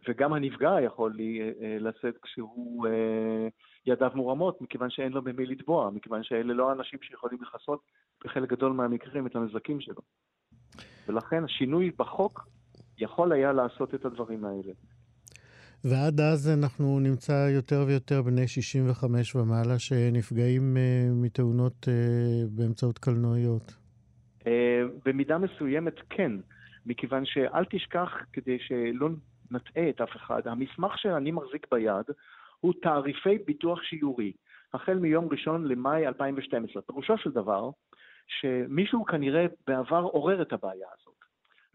וגם 0.08 0.32
הנפגע 0.32 0.76
יכול 0.84 1.16
אה, 1.20 1.76
לשאת 1.80 2.18
כשהוא 2.22 2.86
אה, 2.86 3.48
ידיו 3.86 4.10
מורמות, 4.14 4.60
מכיוון 4.60 4.90
שאין 4.90 5.12
לו 5.12 5.22
במי 5.22 5.46
לתבוע, 5.46 5.90
מכיוון 5.90 6.22
שאלה 6.22 6.54
לא 6.54 6.70
האנשים 6.70 6.98
שיכולים 7.02 7.38
לכסות 7.42 7.80
בחלק 8.24 8.48
גדול 8.48 8.72
מהמקרים 8.72 9.26
את 9.26 9.36
הנזקים 9.36 9.80
שלו. 9.80 10.02
ולכן 11.08 11.44
השינוי 11.44 11.90
בחוק 11.98 12.48
יכול 12.98 13.32
היה 13.32 13.52
לעשות 13.52 13.94
את 13.94 14.04
הדברים 14.04 14.44
האלה. 14.44 14.72
ועד 15.84 16.20
אז 16.20 16.48
אנחנו 16.58 17.00
נמצא 17.00 17.48
יותר 17.54 17.84
ויותר 17.86 18.22
בני 18.22 18.48
65 18.48 19.34
ומעלה 19.34 19.78
שנפגעים 19.78 20.76
uh, 20.76 21.14
מתאונות 21.14 21.88
uh, 21.88 21.90
באמצעות 22.50 22.98
קלנועיות. 22.98 23.74
Uh, 24.40 24.46
במידה 25.04 25.38
מסוימת 25.38 25.94
כן, 26.10 26.32
מכיוון 26.86 27.24
שאל 27.24 27.64
תשכח, 27.70 28.10
כדי 28.32 28.58
שלא 28.60 29.08
נטעה 29.50 29.88
את 29.88 30.00
אף 30.00 30.16
אחד, 30.16 30.48
המסמך 30.48 30.98
שאני 30.98 31.30
מחזיק 31.30 31.66
ביד 31.70 32.06
הוא 32.60 32.74
תעריפי 32.82 33.38
ביטוח 33.38 33.82
שיורי, 33.82 34.32
החל 34.74 34.94
מיום 34.94 35.28
ראשון 35.30 35.66
למאי 35.66 36.06
2012. 36.06 36.82
פירושו 36.82 37.18
של 37.18 37.30
דבר, 37.30 37.70
שמישהו 38.26 39.04
כנראה 39.04 39.46
בעבר 39.66 40.02
עורר 40.02 40.42
את 40.42 40.52
הבעיה 40.52 40.88
הזאת. 41.00 41.14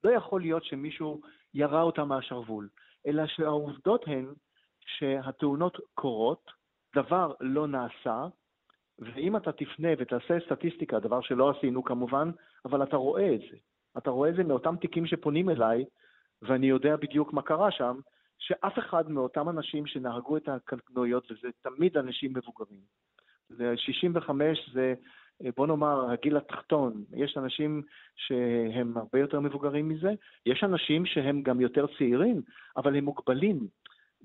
לא 0.03 0.09
יכול 0.09 0.41
להיות 0.41 0.63
שמישהו 0.63 1.21
ירה 1.53 1.81
אותה 1.81 2.05
מהשרוול, 2.05 2.69
אלא 3.07 3.27
שהעובדות 3.27 4.03
הן 4.07 4.25
שהתאונות 4.85 5.77
קורות, 5.93 6.51
דבר 6.95 7.33
לא 7.39 7.67
נעשה, 7.67 8.27
ואם 8.99 9.37
אתה 9.37 9.51
תפנה 9.51 9.89
ותעשה 9.97 10.37
סטטיסטיקה, 10.45 10.99
דבר 10.99 11.21
שלא 11.21 11.49
עשינו 11.49 11.83
כמובן, 11.83 12.31
אבל 12.65 12.83
אתה 12.83 12.97
רואה 12.97 13.35
את 13.35 13.39
זה. 13.39 13.57
אתה 13.97 14.09
רואה 14.09 14.29
את 14.29 14.35
זה 14.35 14.43
מאותם 14.43 14.75
תיקים 14.81 15.05
שפונים 15.05 15.49
אליי, 15.49 15.85
ואני 16.41 16.67
יודע 16.67 16.95
בדיוק 16.95 17.33
מה 17.33 17.41
קרה 17.41 17.71
שם, 17.71 17.99
שאף 18.39 18.79
אחד 18.79 19.09
מאותם 19.09 19.49
אנשים 19.49 19.87
שנהגו 19.87 20.37
את 20.37 20.49
הקלנועיות, 20.49 21.31
וזה 21.31 21.47
תמיד 21.61 21.97
אנשים 21.97 22.33
מבוגרים. 22.33 22.79
זה 23.49 23.73
65 23.77 24.69
זה, 24.73 24.93
בוא 25.57 25.67
נאמר, 25.67 26.11
הגיל 26.11 26.37
התחתון. 26.37 27.03
יש 27.13 27.37
אנשים 27.37 27.81
שהם 28.15 28.97
הרבה 28.97 29.19
יותר 29.19 29.39
מבוגרים 29.39 29.89
מזה, 29.89 30.13
יש 30.45 30.63
אנשים 30.63 31.05
שהם 31.05 31.41
גם 31.41 31.61
יותר 31.61 31.85
צעירים, 31.97 32.41
אבל 32.77 32.95
הם 32.95 33.05
מוגבלים 33.05 33.67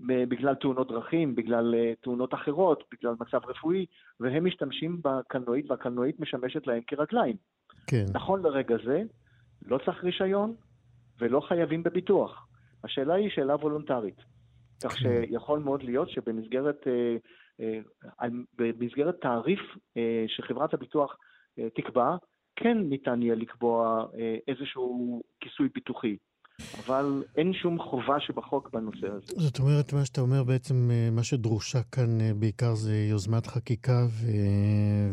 בגלל 0.06 0.54
תאונות 0.54 0.88
דרכים, 0.88 1.34
בגלל 1.34 1.74
אה, 1.74 1.92
תאונות 2.00 2.34
אחרות, 2.34 2.84
בגלל 2.92 3.14
מצב 3.20 3.40
רפואי, 3.46 3.86
והם 4.20 4.44
משתמשים 4.44 5.00
בקלנועית, 5.02 5.70
והקלנועית 5.70 6.20
משמשת 6.20 6.66
להם 6.66 6.80
כרגליים. 6.86 7.36
כן. 7.86 8.04
נכון 8.12 8.42
לרגע 8.42 8.76
זה, 8.84 9.02
לא 9.66 9.78
צריך 9.84 10.04
רישיון 10.04 10.54
ולא 11.20 11.40
חייבים 11.40 11.82
בביטוח. 11.82 12.46
השאלה 12.84 13.14
היא 13.14 13.30
שאלה 13.30 13.54
וולונטרית. 13.54 14.16
כך 14.82 14.92
כן. 14.92 14.98
שיכול 14.98 15.58
מאוד 15.58 15.82
להיות 15.82 16.10
שבמסגרת 16.10 16.86
אה, 16.86 17.16
אה, 17.60 18.28
במסגרת 18.58 19.20
תעריף 19.20 19.60
אה, 19.96 20.24
שחברת 20.28 20.74
הביטוח 20.74 21.16
תקבע, 21.74 22.16
כן 22.56 22.78
ניתן 22.78 23.22
יהיה 23.22 23.34
לקבוע 23.34 24.06
איזשהו 24.48 25.22
כיסוי 25.40 25.68
ביטוחי. 25.74 26.16
אבל 26.86 27.22
אין 27.36 27.52
שום 27.52 27.78
חובה 27.78 28.20
שבחוק 28.20 28.70
בנושא 28.72 29.06
הזה. 29.06 29.32
זאת 29.36 29.58
אומרת, 29.58 29.92
מה 29.92 30.04
שאתה 30.04 30.20
אומר 30.20 30.44
בעצם, 30.44 30.90
אה, 30.90 31.08
מה 31.12 31.22
שדרושה 31.22 31.82
כאן 31.92 32.20
אה, 32.20 32.30
בעיקר 32.34 32.74
זה 32.74 32.96
יוזמת 33.10 33.46
חקיקה 33.46 34.06
ו... 34.08 34.26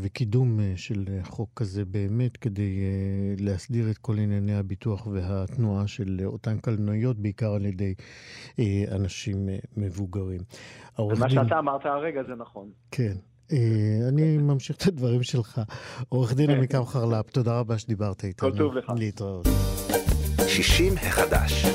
וקידום 0.02 0.60
אה, 0.60 0.74
של 0.76 1.06
חוק 1.24 1.50
כזה 1.56 1.86
באמת, 1.86 2.38
כדי 2.38 2.80
להסדיר 3.40 3.92
את 3.92 3.98
כל 3.98 4.20
ענייני 4.20 4.56
הביטוח 4.56 5.08
והתנועה 5.08 5.88
של 5.88 6.20
אותן 6.26 6.58
קלנועיות, 6.60 7.18
בעיקר 7.18 7.54
על 7.54 7.66
ידי 7.66 7.94
אנשים 8.92 9.50
מבוגרים. 9.78 10.42
מה 11.00 11.06
דין... 11.28 11.30
שאתה 11.30 11.60
אמרת 11.60 11.86
הרגע 11.86 12.24
זה 12.24 12.36
נכון. 12.36 12.70
כן. 12.92 13.14
אני 14.10 14.38
ממשיך 14.38 14.78
את 14.78 14.88
הדברים 14.88 15.24
שלך. 15.24 15.62
עורך 16.10 16.34
דין 16.34 16.50
עמיקם 16.50 16.86
חרל"פ, 16.86 17.30
תודה 17.30 17.60
רבה 17.60 17.78
שדיברת 17.78 18.24
איתנו. 18.24 18.52
כל 18.52 18.58
טוב 18.58 18.74
לך. 18.74 18.92
להתראות. 18.98 19.48
60 20.64 20.94
החדש. 20.98 21.66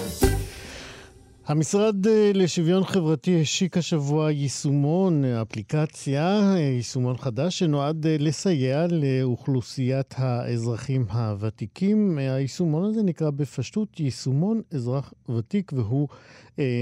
המשרד 1.47 2.07
אה, 2.07 2.31
לשוויון 2.35 2.85
חברתי 2.85 3.41
השיק 3.41 3.77
השבוע 3.77 4.31
יישומון, 4.31 5.25
אפליקציה, 5.25 6.41
אה, 6.55 6.59
יישומון 6.59 7.17
חדש 7.17 7.59
שנועד 7.59 8.07
אה, 8.07 8.17
לסייע 8.19 8.87
לאוכלוסיית 8.91 10.15
האזרחים 10.17 11.05
הוותיקים. 11.11 12.19
היישומון 12.19 12.85
הזה 12.85 13.03
נקרא 13.03 13.31
בפשטות 13.31 14.01
יישומון 14.01 14.61
אזרח 14.75 15.13
ותיק 15.37 15.73
והוא 15.75 16.09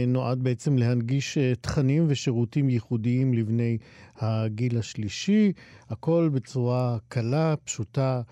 נועד 0.06 0.42
בעצם 0.42 0.78
להנגיש 0.78 1.38
תכנים 1.60 2.06
ושירותים 2.08 2.70
ייחודיים 2.70 3.34
לבני 3.34 3.78
הגיל 4.18 4.78
השלישי, 4.78 5.52
הכל 5.90 6.30
בצורה 6.32 6.98
קלה, 7.08 7.54
פשוטה. 7.64 8.22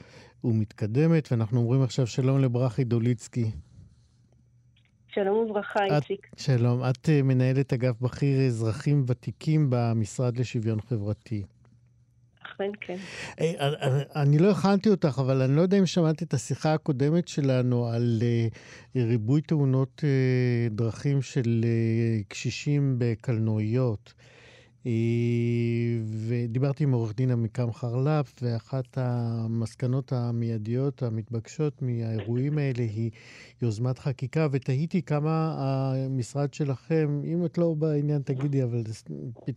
ומתקדמת, 0.44 1.32
ואנחנו 1.32 1.60
אומרים 1.60 1.82
עכשיו 1.82 2.06
שלום 2.06 2.38
לברכי 2.38 2.84
דוליצקי. 2.84 3.50
שלום 5.08 5.50
וברכה, 5.50 5.84
איציק. 5.84 6.26
שלום. 6.36 6.82
את 6.90 7.06
uh, 7.06 7.22
מנהלת 7.24 7.72
אגף 7.72 8.00
בכיר 8.00 8.46
אזרחים 8.46 9.04
ותיקים 9.06 9.66
במשרד 9.70 10.38
לשוויון 10.38 10.80
חברתי. 10.80 11.42
אכן 12.42 12.70
כן. 12.80 12.96
Hey, 13.30 13.60
אני, 13.60 14.02
אני 14.16 14.38
לא 14.38 14.50
הכנתי 14.50 14.88
אותך, 14.88 15.18
אבל 15.18 15.42
אני 15.42 15.56
לא 15.56 15.60
יודע 15.60 15.78
אם 15.78 15.86
שמעת 15.86 16.22
את 16.22 16.34
השיחה 16.34 16.74
הקודמת 16.74 17.28
שלנו 17.28 17.86
על 17.86 18.18
uh, 18.20 18.98
ריבוי 18.98 19.40
תאונות 19.40 20.00
uh, 20.04 20.74
דרכים 20.74 21.22
של 21.22 21.64
uh, 21.64 22.24
קשישים 22.28 22.94
בקלנועיות. 22.98 24.14
אה, 24.86 24.92
ודיברתי 26.26 26.84
עם 26.84 26.92
עורך 26.92 27.14
דין 27.16 27.30
עמיקם 27.30 27.72
חרל"פ, 27.72 28.32
ואחת 28.42 28.98
המסקנות 28.98 30.12
המיידיות 30.12 31.02
המתבקשות 31.02 31.82
מהאירועים 31.82 32.58
האלה 32.58 32.82
היא 32.82 33.10
יוזמת 33.62 33.98
חקיקה, 33.98 34.46
ותהיתי 34.50 35.02
כמה 35.02 35.54
המשרד 35.58 36.54
שלכם, 36.54 37.20
אם 37.24 37.44
את 37.44 37.58
לא 37.58 37.74
בעניין 37.74 38.22
תגידי, 38.22 38.62
אבל 38.62 38.82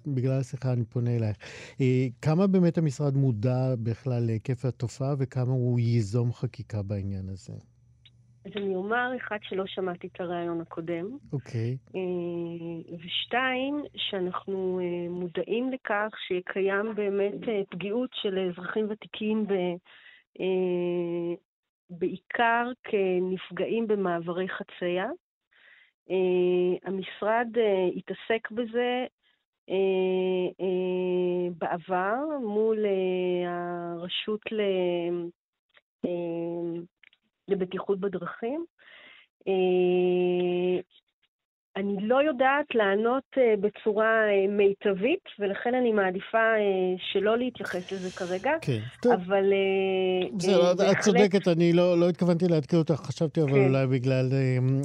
בגלל 0.08 0.40
השיחה 0.40 0.74
אני 0.74 0.84
פונה 0.84 1.16
אלייך, 1.16 1.38
אה, 1.82 2.08
כמה 2.22 2.48
באמת 2.48 2.78
המשרד 2.78 3.16
מודע 3.16 3.76
בכלל 3.84 4.24
להיקף 4.24 4.66
התופעה 4.66 5.16
וכמה 5.18 5.52
הוא 5.52 5.80
ייזום 5.80 6.34
חקיקה 6.34 6.82
בעניין 6.82 7.30
הזה? 7.30 7.71
אז 8.52 8.58
אני 8.58 8.76
אומר, 8.76 9.12
אחד, 9.18 9.38
שלא 9.42 9.64
שמעתי 9.68 10.08
את 10.08 10.22
הרעיון 10.22 10.62
הקודם. 10.62 11.06
אוקיי. 11.34 11.78
Okay. 11.88 11.96
אה, 11.96 12.98
ושתיים, 13.06 13.84
שאנחנו 13.96 14.80
אה, 14.84 15.10
מודעים 15.10 15.72
לכך 15.72 16.10
שקיים 16.28 16.96
באמת 16.96 17.50
אה, 17.50 17.62
פגיעות 17.70 18.10
של 18.14 18.50
אזרחים 18.50 18.88
ותיקים 18.90 19.46
בעיקר 21.90 22.72
כנפגעים 22.84 23.88
במעברי 23.88 24.48
חצייה. 24.50 25.10
המשרד 26.84 27.48
התעסק 27.96 28.52
בזה 28.52 29.06
בעבר 31.58 32.18
מול 32.44 32.86
הרשות 33.48 34.42
לבטיחות 37.52 38.00
בדרכים. 38.00 38.66
אני 41.76 41.98
לא 42.02 42.22
יודעת 42.28 42.66
לענות 42.76 43.24
אה, 43.38 43.54
בצורה 43.62 44.06
אה, 44.06 44.48
מיטבית, 44.58 45.24
ולכן 45.40 45.76
אני 45.76 45.92
מעדיפה 45.92 46.38
אה, 46.38 46.96
שלא 47.12 47.38
להתייחס 47.38 47.92
לזה 47.92 48.12
כרגע. 48.12 48.52
כן, 48.62 48.80
טוב. 49.02 49.14
אבל 49.14 49.44
בסדר, 50.38 50.74
בהחלט... 50.74 50.98
את 50.98 51.04
צודקת, 51.04 51.48
אני 51.48 51.74
לא, 51.74 52.00
לא 52.00 52.10
התכוונתי 52.10 52.48
לעדכן 52.48 52.78
אותך, 52.78 52.94
חשבתי 52.94 53.42
אבל 53.42 53.52
כן. 53.52 53.68
אולי 53.68 53.88
בגלל 53.88 54.30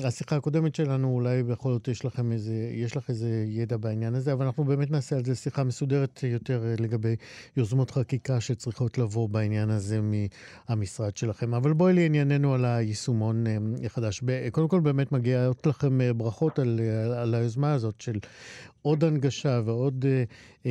השיחה 0.07 0.37
הקודמת 0.37 0.75
שלנו, 0.75 1.09
אולי 1.09 1.43
בכל 1.43 1.73
זאת 1.73 1.89
יש 1.89 2.05
לכם 2.05 2.33
איזה, 2.33 2.55
יש 2.73 2.97
לך 2.97 3.09
איזה 3.09 3.45
ידע 3.47 3.77
בעניין 3.77 4.15
הזה, 4.15 4.33
אבל 4.33 4.45
אנחנו 4.45 4.65
באמת 4.65 4.91
נעשה 4.91 5.17
על 5.17 5.25
זה 5.25 5.35
שיחה 5.35 5.65
מסודרת 5.65 6.23
יותר 6.23 6.61
לגבי 6.81 7.17
יוזמות 7.57 7.91
חקיקה 7.91 8.41
שצריכות 8.41 8.99
לבוא 8.99 9.29
בעניין 9.29 9.71
הזה 9.71 10.01
מהמשרד 10.69 11.17
שלכם. 11.17 11.55
אבל 11.55 11.73
בואי 11.73 11.93
לענייננו 11.93 12.55
על 12.55 12.65
היישומון 12.65 13.45
החדש. 13.85 14.21
קודם 14.53 14.69
כל 14.69 14.81
באמת 14.81 15.13
מגיעות 15.13 15.67
לכם 15.67 15.99
ברכות 16.17 16.59
על 16.59 16.76
על, 16.81 17.13
על 17.13 17.35
היוזמה 17.35 17.73
הזאת 17.73 18.01
של 18.01 18.19
עוד 18.83 19.05
הנגשה 19.05 19.61
ועוד 19.65 20.05
אה, 20.09 20.25
אה, 20.67 20.71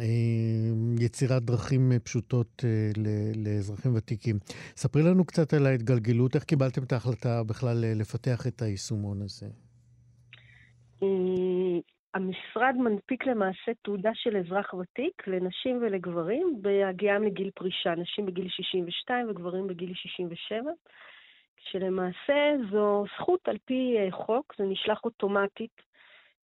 אה, 0.00 1.04
יצירת 1.04 1.42
דרכים 1.42 1.92
פשוטות 2.04 2.64
אה, 2.64 2.90
לאזרחים 3.44 3.94
ותיקים. 3.96 4.36
ספרי 4.76 5.02
לנו 5.02 5.24
קצת 5.24 5.54
על 5.54 5.66
ההתגלגלות, 5.66 6.34
איך 6.34 6.44
קיבלתם 6.44 6.82
את 6.82 6.92
ההחלטה 6.92 7.42
בכלל 7.42 7.84
אה, 7.84 7.92
לפתח 7.94 8.46
את 8.46 8.62
היישומון 8.62 9.22
הזה? 9.22 9.46
אה, 11.02 11.78
המשרד 12.14 12.74
מנפיק 12.78 13.26
למעשה 13.26 13.72
תעודה 13.84 14.10
של 14.14 14.36
אזרח 14.36 14.74
ותיק 14.74 15.28
לנשים 15.28 15.76
ולגברים 15.82 16.58
בהגיעם 16.62 17.22
לגיל 17.22 17.50
פרישה, 17.54 17.94
נשים 17.94 18.26
בגיל 18.26 18.48
62 18.48 19.30
וגברים 19.30 19.66
בגיל 19.66 19.92
67. 19.94 20.70
שלמעשה 21.70 22.54
זו 22.70 23.04
זכות 23.18 23.48
על 23.48 23.56
פי 23.64 23.96
אה, 23.98 24.10
חוק, 24.10 24.54
זה 24.58 24.64
נשלח 24.64 25.04
אוטומטית, 25.04 25.82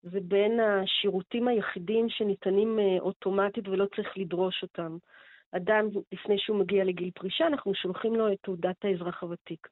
זה 0.02 0.20
בין 0.20 0.60
השירותים 0.60 1.48
היחידים 1.48 2.08
שניתנים 2.08 2.78
אה, 2.78 3.00
אוטומטית 3.00 3.68
ולא 3.68 3.86
צריך 3.96 4.08
לדרוש 4.16 4.62
אותם. 4.62 4.96
אדם, 5.52 5.86
לפני 6.12 6.38
שהוא 6.38 6.58
מגיע 6.58 6.84
לגיל 6.84 7.10
פרישה, 7.14 7.46
אנחנו 7.46 7.74
שולחים 7.74 8.14
לו 8.14 8.32
את 8.32 8.38
תעודת 8.42 8.84
האזרח 8.84 9.22
הוותיק. 9.22 9.68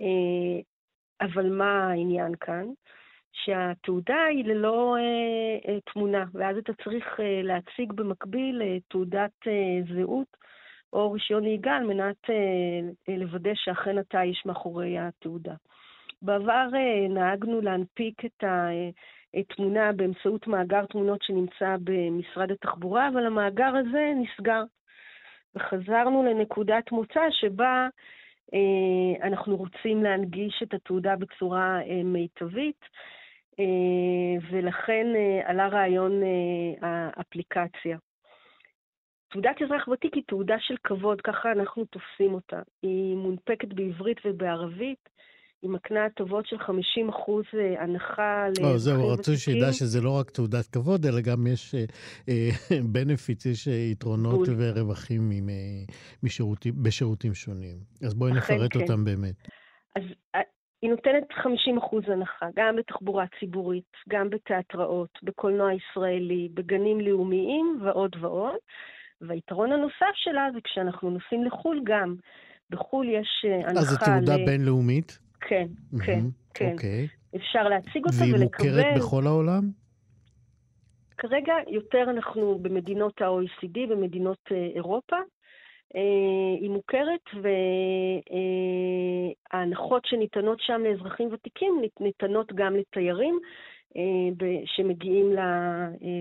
אה, 0.00 0.60
אבל 1.20 1.50
מה 1.50 1.90
העניין 1.90 2.34
כאן? 2.40 2.66
שהתעודה 3.32 4.24
היא 4.24 4.44
ללא 4.44 4.96
תמונה, 5.92 6.24
ואז 6.34 6.56
אתה 6.56 6.72
צריך 6.84 7.20
להציג 7.42 7.92
במקביל 7.92 8.62
תעודת 8.88 9.30
זהות 9.94 10.36
או 10.94 11.12
רישיון 11.12 11.42
נהיגה 11.42 11.76
על 11.76 11.86
מנת 11.86 12.30
אה, 12.30 12.34
אה, 13.08 13.16
לוודא 13.16 13.50
שאכן 13.54 13.98
אתה 13.98 14.22
איש 14.22 14.46
מאחורי 14.46 14.98
התעודה. 14.98 15.54
בעבר 16.22 16.68
אה, 16.74 17.08
נהגנו 17.08 17.60
להנפיק 17.60 18.24
את 18.24 18.44
התמונה 19.34 19.92
באמצעות 19.92 20.46
מאגר 20.46 20.86
תמונות 20.86 21.22
שנמצא 21.22 21.76
במשרד 21.80 22.50
התחבורה, 22.50 23.08
אבל 23.08 23.26
המאגר 23.26 23.72
הזה 23.76 24.12
נסגר. 24.16 24.62
וחזרנו 25.56 26.22
לנקודת 26.22 26.92
מוצא 26.92 27.20
שבה 27.30 27.88
אנחנו 29.22 29.56
רוצים 29.56 30.02
להנגיש 30.02 30.62
את 30.62 30.74
התעודה 30.74 31.16
בצורה 31.16 31.78
מיטבית, 32.04 32.80
ולכן 34.50 35.06
עלה 35.44 35.68
רעיון 35.68 36.22
האפליקציה. 36.82 37.98
תעודת 39.34 39.62
אזרח 39.62 39.88
ותיק 39.88 40.14
היא 40.14 40.22
תעודה 40.26 40.54
של 40.60 40.74
כבוד, 40.84 41.20
ככה 41.20 41.52
אנחנו 41.52 41.84
תופסים 41.84 42.34
אותה. 42.34 42.60
היא 42.82 43.16
מונפקת 43.16 43.68
בעברית 43.74 44.16
ובערבית, 44.24 45.08
היא 45.62 45.70
מקנה 45.70 46.04
הטבות 46.04 46.46
של 46.46 46.58
50 46.58 47.08
אחוז 47.08 47.44
אה, 47.54 47.82
הנחה 47.82 48.46
לאזרחים 48.48 48.66
ותיקים. 48.66 48.78
זהו, 48.78 49.08
רצו 49.08 49.36
שידע 49.36 49.72
שזה 49.72 50.00
לא 50.00 50.18
רק 50.20 50.30
תעודת 50.30 50.66
כבוד, 50.66 51.06
אלא 51.06 51.20
גם 51.20 51.46
יש 51.46 51.74
בנפיץ, 52.92 53.46
אה, 53.46 53.50
אה, 53.50 53.52
יש 53.54 53.66
יתרונות 53.66 54.48
בול. 54.48 54.56
ורווחים 54.58 55.30
עם, 55.30 55.48
משירותים, 56.22 56.74
בשירותים 56.82 57.34
שונים. 57.34 57.76
אז 58.06 58.14
בואי 58.14 58.32
נפרט 58.32 58.72
כן. 58.72 58.80
אותם 58.80 59.04
באמת. 59.04 59.34
אז 59.96 60.02
היא 60.82 60.90
נותנת 60.90 61.32
50 61.32 61.78
אחוז 61.78 62.02
הנחה, 62.06 62.46
גם 62.56 62.76
בתחבורה 62.76 63.24
ציבורית, 63.40 63.92
גם 64.08 64.30
בתיאטראות, 64.30 65.18
בקולנוע 65.22 65.70
ישראלי, 65.72 66.48
בגנים 66.54 67.00
לאומיים 67.00 67.78
ועוד 67.82 68.16
ועוד. 68.20 68.54
והיתרון 69.26 69.72
הנוסף 69.72 70.14
שלה 70.14 70.48
זה 70.54 70.58
כשאנחנו 70.64 71.10
נוסעים 71.10 71.44
לחו"ל 71.44 71.80
גם. 71.84 72.14
בחו"ל 72.70 73.08
יש 73.08 73.44
הנחה... 73.44 73.68
אה, 73.68 73.80
אז 73.80 73.86
זו 73.86 73.96
תעודה 74.04 74.36
ל... 74.36 74.46
בינלאומית? 74.46 75.18
כן, 75.40 75.66
כן, 76.06 76.20
mm-hmm, 76.20 76.54
כן. 76.54 76.72
אוקיי. 76.72 77.08
אפשר 77.36 77.68
להציג 77.68 78.04
אותה 78.04 78.24
ולקבל... 78.34 78.66
והיא 78.66 78.84
מוכרת 78.84 78.98
בכל 78.98 79.26
העולם? 79.26 79.70
כרגע 81.18 81.54
יותר 81.68 82.04
אנחנו 82.10 82.58
במדינות 82.62 83.22
ה-OECD, 83.22 83.78
במדינות 83.90 84.38
אה, 84.52 84.66
אירופה. 84.74 85.16
אה, 85.96 86.60
היא 86.60 86.70
מוכרת, 86.70 87.20
וההנחות 89.52 90.04
שניתנות 90.06 90.58
שם 90.60 90.80
לאזרחים 90.84 91.28
ותיקים 91.32 91.82
ניתנות 92.00 92.52
גם 92.54 92.76
לתיירים 92.76 93.38
שמגיעים 94.66 95.32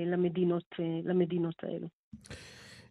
למדינות, 0.06 0.76
למדינות 1.04 1.56
האלו. 1.64 1.88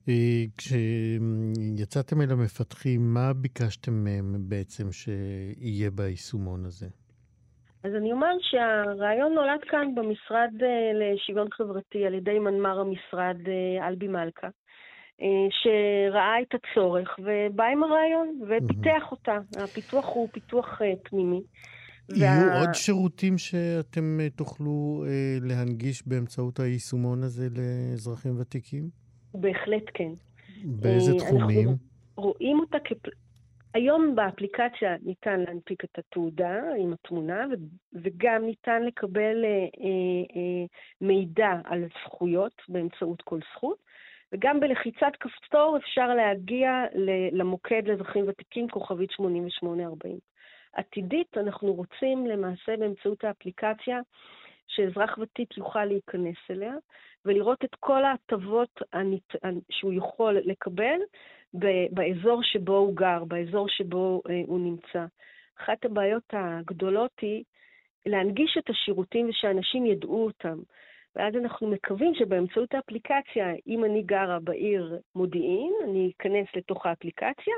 אה, 0.08 0.44
כשיצאתם 0.56 2.20
אל 2.20 2.30
המפתחים, 2.30 3.14
מה 3.14 3.32
ביקשתם 3.32 4.04
מהם 4.04 4.34
בעצם 4.38 4.92
שיהיה 4.92 5.90
ביישומון 5.90 6.64
הזה? 6.64 6.86
אז 7.84 7.92
אני 7.94 8.12
אומר 8.12 8.32
שהרעיון 8.40 9.32
נולד 9.32 9.60
כאן 9.70 9.94
במשרד 9.94 10.50
אה, 10.62 10.92
לשוויון 10.94 11.48
חברתי 11.50 12.06
על 12.06 12.14
ידי 12.14 12.38
מנמ"ר 12.38 12.80
המשרד 12.80 13.48
אה, 13.48 13.88
אלבי 13.88 14.08
מלכה, 14.08 14.48
שראה 15.50 16.42
את 16.42 16.54
הצורך 16.54 17.08
ובא 17.18 17.64
עם 17.64 17.82
הרעיון 17.82 18.40
ופיתח 18.42 19.02
אותה. 19.10 19.38
הפיתוח 19.64 20.06
הוא 20.08 20.28
פיתוח 20.32 20.80
פנימי. 21.02 21.42
יהיו 22.08 22.46
וה... 22.46 22.60
עוד 22.60 22.74
שירותים 22.74 23.38
שאתם 23.38 24.18
תוכלו 24.36 25.04
להנגיש 25.42 26.02
באמצעות 26.06 26.60
היישומון 26.60 27.22
הזה 27.22 27.48
לאזרחים 27.50 28.40
ותיקים? 28.40 29.01
בהחלט 29.34 29.90
כן. 29.94 30.12
באיזה 30.64 31.12
אה, 31.12 31.18
תחומים? 31.18 31.68
אנחנו 31.68 32.22
רואים 32.22 32.60
אותה 32.60 32.78
כ... 32.84 32.92
היום 33.74 34.14
באפליקציה 34.14 34.96
ניתן 35.02 35.40
להנפיק 35.40 35.84
את 35.84 35.98
התעודה 35.98 36.60
עם 36.78 36.92
התמונה, 36.92 37.46
וגם 37.92 38.44
ניתן 38.44 38.82
לקבל 38.82 39.44
אה, 39.44 39.66
אה, 39.84 40.66
מידע 41.00 41.52
על 41.64 41.84
זכויות 42.04 42.62
באמצעות 42.68 43.22
כל 43.22 43.38
זכות, 43.54 43.78
וגם 44.32 44.60
בלחיצת 44.60 45.12
כפתור 45.20 45.76
אפשר 45.76 46.14
להגיע 46.14 46.70
למוקד 47.32 47.82
לאזרחים 47.86 48.24
ותיקים, 48.28 48.68
כוכבית 48.68 49.10
8840. 49.10 50.18
עתידית, 50.72 51.38
אנחנו 51.38 51.72
רוצים 51.74 52.26
למעשה 52.26 52.76
באמצעות 52.76 53.24
האפליקציה 53.24 54.00
שאזרח 54.74 55.18
ותיק 55.18 55.58
יוכל 55.58 55.84
להיכנס 55.84 56.36
אליה, 56.50 56.74
ולראות 57.24 57.64
את 57.64 57.74
כל 57.80 58.04
ההטבות 58.04 58.82
הנת... 58.92 59.36
שהוא 59.70 59.92
יכול 59.92 60.38
לקבל 60.44 61.00
באזור 61.90 62.42
שבו 62.42 62.76
הוא 62.76 62.96
גר, 62.96 63.24
באזור 63.24 63.68
שבו 63.68 64.22
אה, 64.30 64.42
הוא 64.46 64.60
נמצא. 64.60 65.04
אחת 65.58 65.84
הבעיות 65.84 66.24
הגדולות 66.32 67.12
היא 67.20 67.44
להנגיש 68.06 68.56
את 68.58 68.70
השירותים 68.70 69.28
ושאנשים 69.28 69.86
ידעו 69.86 70.24
אותם. 70.24 70.58
ואז 71.16 71.34
אנחנו 71.36 71.70
מקווים 71.70 72.14
שבאמצעות 72.14 72.74
האפליקציה, 72.74 73.46
אם 73.66 73.84
אני 73.84 74.02
גרה 74.02 74.38
בעיר 74.40 74.98
מודיעין, 75.14 75.72
אני 75.84 76.12
אכנס 76.16 76.46
לתוך 76.56 76.86
האפליקציה 76.86 77.54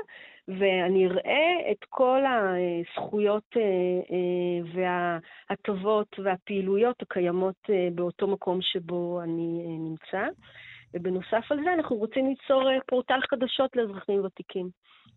ואני 0.47 1.07
אראה 1.07 1.71
את 1.71 1.85
כל 1.89 2.21
הזכויות 2.25 3.57
אה, 3.57 3.61
אה, 4.11 4.89
וההטבות 5.49 6.19
והפעילויות 6.23 7.01
הקיימות 7.01 7.69
אה, 7.69 7.87
באותו 7.95 8.27
מקום 8.27 8.61
שבו 8.61 9.21
אני 9.23 9.77
נמצא. 9.79 10.27
ובנוסף 10.93 11.51
על 11.51 11.57
זה, 11.63 11.73
אנחנו 11.73 11.95
רוצים 11.95 12.27
ליצור 12.27 12.69
פורטל 12.87 13.19
חדשות 13.29 13.75
לאזרחים 13.75 14.25
ותיקים. 14.25 14.69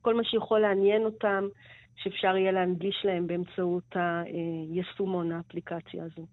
כל 0.02 0.14
מה 0.14 0.24
שיכול 0.24 0.60
לעניין 0.60 1.02
אותם, 1.02 1.48
שאפשר 1.96 2.36
יהיה 2.36 2.52
להנגיש 2.52 3.00
להם 3.04 3.26
באמצעות 3.26 3.96
היישומון, 3.96 5.32
האפליקציה 5.32 6.04
הזו. 6.04 6.26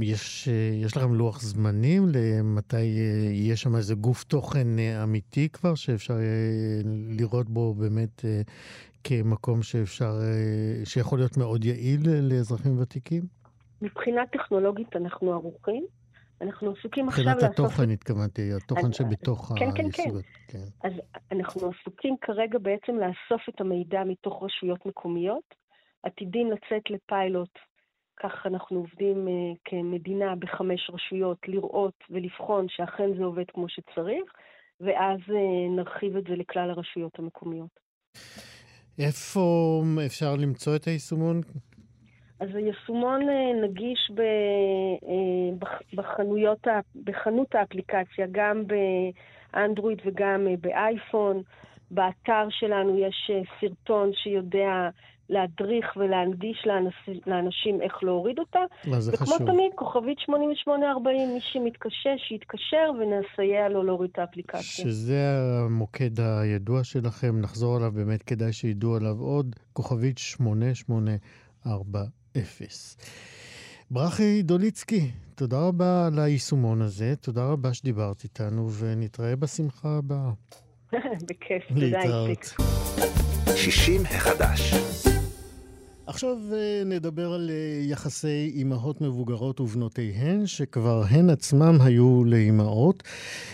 יש, 0.00 0.48
יש 0.84 0.96
לכם 0.96 1.14
לוח 1.14 1.40
זמנים 1.40 2.02
למתי 2.14 2.82
יהיה 3.30 3.56
שם 3.56 3.76
איזה 3.76 3.94
גוף 3.94 4.24
תוכן 4.24 4.66
אמיתי 5.04 5.48
כבר, 5.48 5.74
שאפשר 5.74 6.14
לראות 7.18 7.48
בו 7.50 7.74
באמת 7.74 8.24
כמקום 9.04 9.62
שאפשר, 9.62 10.12
שיכול 10.84 11.18
להיות 11.18 11.36
מאוד 11.36 11.64
יעיל 11.64 12.00
לאזרחים 12.20 12.80
ותיקים? 12.80 13.22
מבחינה 13.82 14.22
טכנולוגית 14.26 14.96
אנחנו 14.96 15.32
ערוכים. 15.32 15.86
אנחנו 16.40 16.74
עסוקים 16.78 17.08
עכשיו 17.08 17.24
לעשות... 17.24 17.42
מבחינת 17.42 17.58
התוכן 17.58 17.90
התכוונתי, 17.90 18.52
התוכן 18.52 18.92
שבתוך 18.92 19.52
כן, 19.58 19.70
כן, 19.74 19.90
כן. 19.92 20.10
כן. 20.48 20.88
אז 20.88 20.92
אנחנו 21.32 21.70
עסוקים 21.70 22.16
כרגע 22.20 22.58
בעצם 22.58 22.92
לאסוף 22.92 23.48
את 23.48 23.60
המידע 23.60 24.04
מתוך 24.04 24.42
רשויות 24.42 24.86
מקומיות, 24.86 25.54
עתידים 26.02 26.50
לצאת 26.50 26.90
לפיילוט, 26.90 27.58
כך 28.22 28.46
אנחנו 28.46 28.78
עובדים 28.78 29.26
uh, 29.26 29.58
כמדינה 29.64 30.36
בחמש 30.36 30.90
רשויות, 30.92 31.38
לראות 31.48 31.94
ולבחון 32.10 32.66
שאכן 32.68 33.14
זה 33.18 33.24
עובד 33.24 33.44
כמו 33.48 33.68
שצריך, 33.68 34.32
ואז 34.80 35.18
uh, 35.28 35.76
נרחיב 35.76 36.16
את 36.16 36.24
זה 36.24 36.36
לכלל 36.36 36.70
הרשויות 36.70 37.18
המקומיות. 37.18 37.80
איפה 38.98 39.40
אפשר 40.06 40.36
למצוא 40.36 40.76
את 40.76 40.84
היישומון? 40.84 41.40
אז 42.40 42.48
היישומון 42.54 43.28
אה, 43.28 43.68
נגיש 43.68 44.10
ב, 44.14 44.20
אה, 44.20 45.68
בחנויות, 45.94 46.66
בחנות 47.04 47.54
האפליקציה, 47.54 48.26
גם 48.32 48.62
באנדרואיד 48.66 49.98
וגם 50.04 50.46
אה, 50.50 50.54
באייפון. 50.60 51.42
באתר 51.90 52.46
שלנו 52.50 52.98
יש 52.98 53.30
סרטון 53.60 54.10
שיודע 54.14 54.88
להדריך 55.28 55.86
ולהנגיש 55.96 56.66
לאנש, 56.66 56.94
לאנשים 57.26 57.82
איך 57.82 58.02
להוריד 58.02 58.38
אותה. 58.38 58.60
מה 58.84 59.00
זה 59.00 59.12
וכמו 59.12 59.26
חשוב. 59.26 59.42
וכמו 59.42 59.52
תמיד, 59.52 59.72
כוכבית 59.74 60.18
8840, 60.18 61.34
מי 61.34 61.40
שמתקשה, 61.40 62.10
שיתקשר 62.28 62.90
ונסייע 62.98 63.68
לו 63.68 63.82
להוריד 63.82 64.10
את 64.12 64.18
האפליקציה. 64.18 64.62
שזה 64.62 65.38
המוקד 65.66 66.20
הידוע 66.20 66.84
שלכם, 66.84 67.40
נחזור 67.40 67.76
עליו, 67.76 67.92
באמת 67.92 68.22
כדאי 68.22 68.52
שידעו 68.52 68.96
עליו 68.96 69.20
עוד, 69.20 69.56
כוכבית 69.72 70.18
8840. 70.18 72.18
אפס. 72.36 72.96
ברכי 73.90 74.42
דוליצקי, 74.42 75.10
תודה 75.34 75.60
רבה 75.60 76.06
על 76.06 76.18
היישומון 76.18 76.82
הזה, 76.82 77.14
תודה 77.20 77.44
רבה 77.44 77.74
שדיברת 77.74 78.24
איתנו, 78.24 78.70
ונתראה 78.70 79.36
בשמחה 79.36 79.98
הבאה. 79.98 80.30
בכיף, 81.28 81.62
תודה 81.68 82.26
איציק. 82.28 82.56
60 83.56 84.00
החדש. 84.04 84.72
עכשיו 86.18 86.36
אה, 86.52 86.82
נדבר 86.86 87.32
על 87.32 87.50
אה, 87.50 87.84
יחסי 87.84 88.52
אימהות 88.54 89.00
מבוגרות 89.00 89.60
ובנותיהן, 89.60 90.46
שכבר 90.46 91.04
הן 91.08 91.30
עצמם 91.30 91.78
היו 91.80 92.24
לאימהות. 92.24 93.02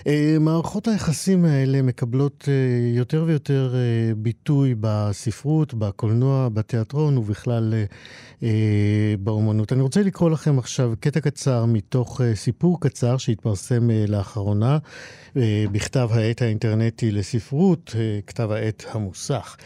אה, 0.06 0.36
מערכות 0.40 0.88
היחסים 0.88 1.44
האלה 1.44 1.82
מקבלות 1.82 2.48
יותר 2.94 3.24
ויותר 3.26 3.74
ביטוי 4.16 4.74
בספרות, 4.80 5.74
בקולנוע, 5.74 6.48
בתיאטרון 6.48 7.18
ובכלל 7.18 7.74
באומנות. 9.18 9.72
אני 9.72 9.82
רוצה 9.82 10.02
לקרוא 10.02 10.30
לכם 10.30 10.58
עכשיו 10.58 10.92
קטע 11.00 11.20
קצר 11.20 11.64
מתוך 11.64 12.20
סיפור 12.34 12.80
קצר 12.80 13.16
שהתפרסם 13.16 13.88
לאחרונה 14.08 14.78
בכתב 15.72 16.08
העת 16.12 16.42
האינטרנטי 16.42 17.10
לספרות, 17.10 17.94
כתב 18.26 18.50
העת 18.50 18.84
המוסך. 18.90 19.56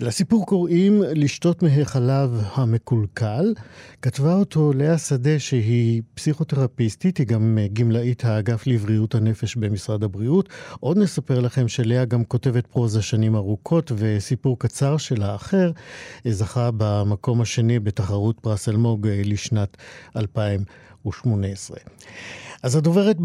לסיפור 0.00 0.46
קוראים 0.46 1.02
לשתות 1.14 1.62
מהחלב 1.62 2.42
המקולקל. 2.54 3.54
כתבה 4.02 4.34
אותו 4.34 4.72
לאה 4.72 4.98
שדה 4.98 5.38
שהיא 5.38 6.02
פסיכותרפיסטית, 6.14 7.16
היא 7.16 7.26
גם 7.26 7.58
גמלאית 7.72 8.24
האגף 8.24 8.66
לבריאות 8.66 9.14
הנפש 9.14 9.56
במשרד 9.56 10.04
הבריאות. 10.04 10.48
עוד 10.80 10.98
נספר 10.98 11.40
לכם 11.40 11.68
שלאה 11.68 12.04
גם 12.04 12.24
כותבת 12.24 12.66
פרוזה 12.66 13.02
שנים 13.02 13.36
ארוכות, 13.36 13.92
וסיפור 13.96 14.58
קצר 14.58 14.96
שלה 14.96 15.34
אחר 15.34 15.70
זכה 16.28 16.70
במקום 16.76 17.40
השני 17.40 17.78
בתחרות 17.78 18.40
פרס 18.40 18.68
אלמוג 18.68 19.06
לשנת 19.08 19.76
2018. 20.16 21.76
אז 22.66 22.76
הדוברת 22.76 23.16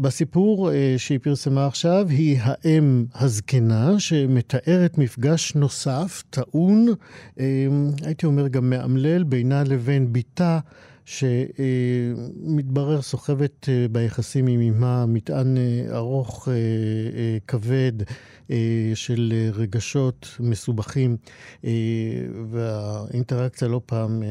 בסיפור 0.00 0.72
אה, 0.72 0.94
שהיא 0.96 1.18
פרסמה 1.22 1.66
עכשיו 1.66 2.06
היא 2.08 2.38
האם 2.42 3.04
הזקנה 3.14 4.00
שמתארת 4.00 4.98
מפגש 4.98 5.54
נוסף, 5.54 6.22
טעון, 6.30 6.86
אה, 7.40 7.66
הייתי 8.02 8.26
אומר 8.26 8.48
גם 8.48 8.70
מאמלל, 8.70 9.22
בינה 9.22 9.64
לבין 9.64 10.12
בתה. 10.12 10.58
שמתברר 11.04 13.02
סוחבת 13.02 13.68
אה, 13.68 13.86
ביחסים 13.92 14.46
עם 14.46 14.60
אמה 14.60 15.06
מטען 15.06 15.56
ארוך, 15.92 16.48
כבד, 17.46 17.92
של 18.94 19.32
רגשות 19.54 20.28
מסובכים, 20.40 21.16
והאינטראקציה 22.50 23.68
לא 23.68 23.80
פעם 23.86 24.22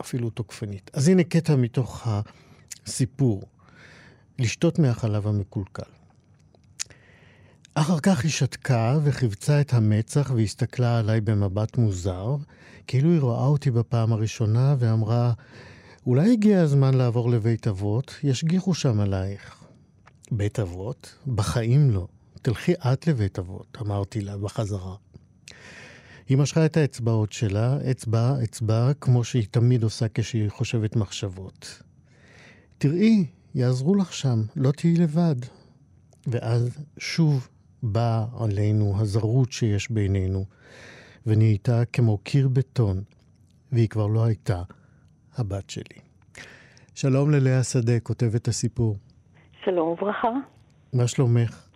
אפילו 0.00 0.30
תוקפנית. 0.30 0.90
אז 0.94 1.08
הנה 1.08 1.24
קטע 1.24 1.56
מתוך 1.56 2.08
הסיפור. 2.86 3.42
לשתות 4.40 4.78
מהחלב 4.78 5.26
המקולקל. 5.26 5.82
אחר 7.74 8.00
כך 8.00 8.22
היא 8.22 8.30
שתקה 8.30 8.98
וחיבצה 9.04 9.60
את 9.60 9.72
המצח 9.74 10.32
והסתכלה 10.36 10.98
עליי 10.98 11.20
במבט 11.20 11.76
מוזר, 11.76 12.36
כאילו 12.86 13.10
היא 13.10 13.20
רואה 13.20 13.46
אותי 13.46 13.70
בפעם 13.70 14.12
הראשונה 14.12 14.76
ואמרה, 14.78 15.32
אולי 16.06 16.32
הגיע 16.32 16.60
הזמן 16.60 16.94
לעבור 16.94 17.30
לבית 17.30 17.68
אבות, 17.68 18.14
ישגיחו 18.22 18.74
שם 18.74 19.00
עלייך. 19.00 19.64
בית 20.30 20.60
אבות? 20.60 21.14
בחיים 21.34 21.90
לא. 21.90 22.06
תלכי 22.42 22.72
את 22.72 23.06
לבית 23.06 23.38
אבות, 23.38 23.78
אמרתי 23.80 24.20
לה 24.20 24.38
בחזרה. 24.38 24.94
היא 26.28 26.38
משכה 26.38 26.66
את 26.66 26.76
האצבעות 26.76 27.32
שלה, 27.32 27.78
אצבע, 27.90 28.34
אצבע, 28.44 28.90
כמו 29.00 29.24
שהיא 29.24 29.46
תמיד 29.50 29.82
עושה 29.82 30.06
כשהיא 30.14 30.50
חושבת 30.50 30.96
מחשבות. 30.96 31.82
תראי, 32.78 33.26
יעזרו 33.54 33.94
לך 33.94 34.12
שם, 34.12 34.42
לא 34.56 34.70
תהיי 34.70 34.96
לבד. 34.96 35.34
ואז 36.26 36.84
שוב 36.98 37.48
באה 37.82 38.24
עלינו 38.40 39.00
הזרות 39.00 39.52
שיש 39.52 39.90
בינינו, 39.90 40.44
ונהייתה 41.26 41.84
כמו 41.92 42.18
קיר 42.18 42.48
בטון, 42.48 43.02
והיא 43.72 43.88
כבר 43.88 44.06
לא 44.06 44.24
הייתה 44.24 44.62
הבת 45.36 45.70
שלי. 45.70 46.00
שלום 46.94 47.30
ללאה 47.30 47.62
שדה, 47.62 48.00
כותבת 48.00 48.48
הסיפור. 48.48 48.96
שלום 49.64 49.88
וברכה. 49.88 50.28
מה 50.92 51.06
שלומך? 51.06 51.69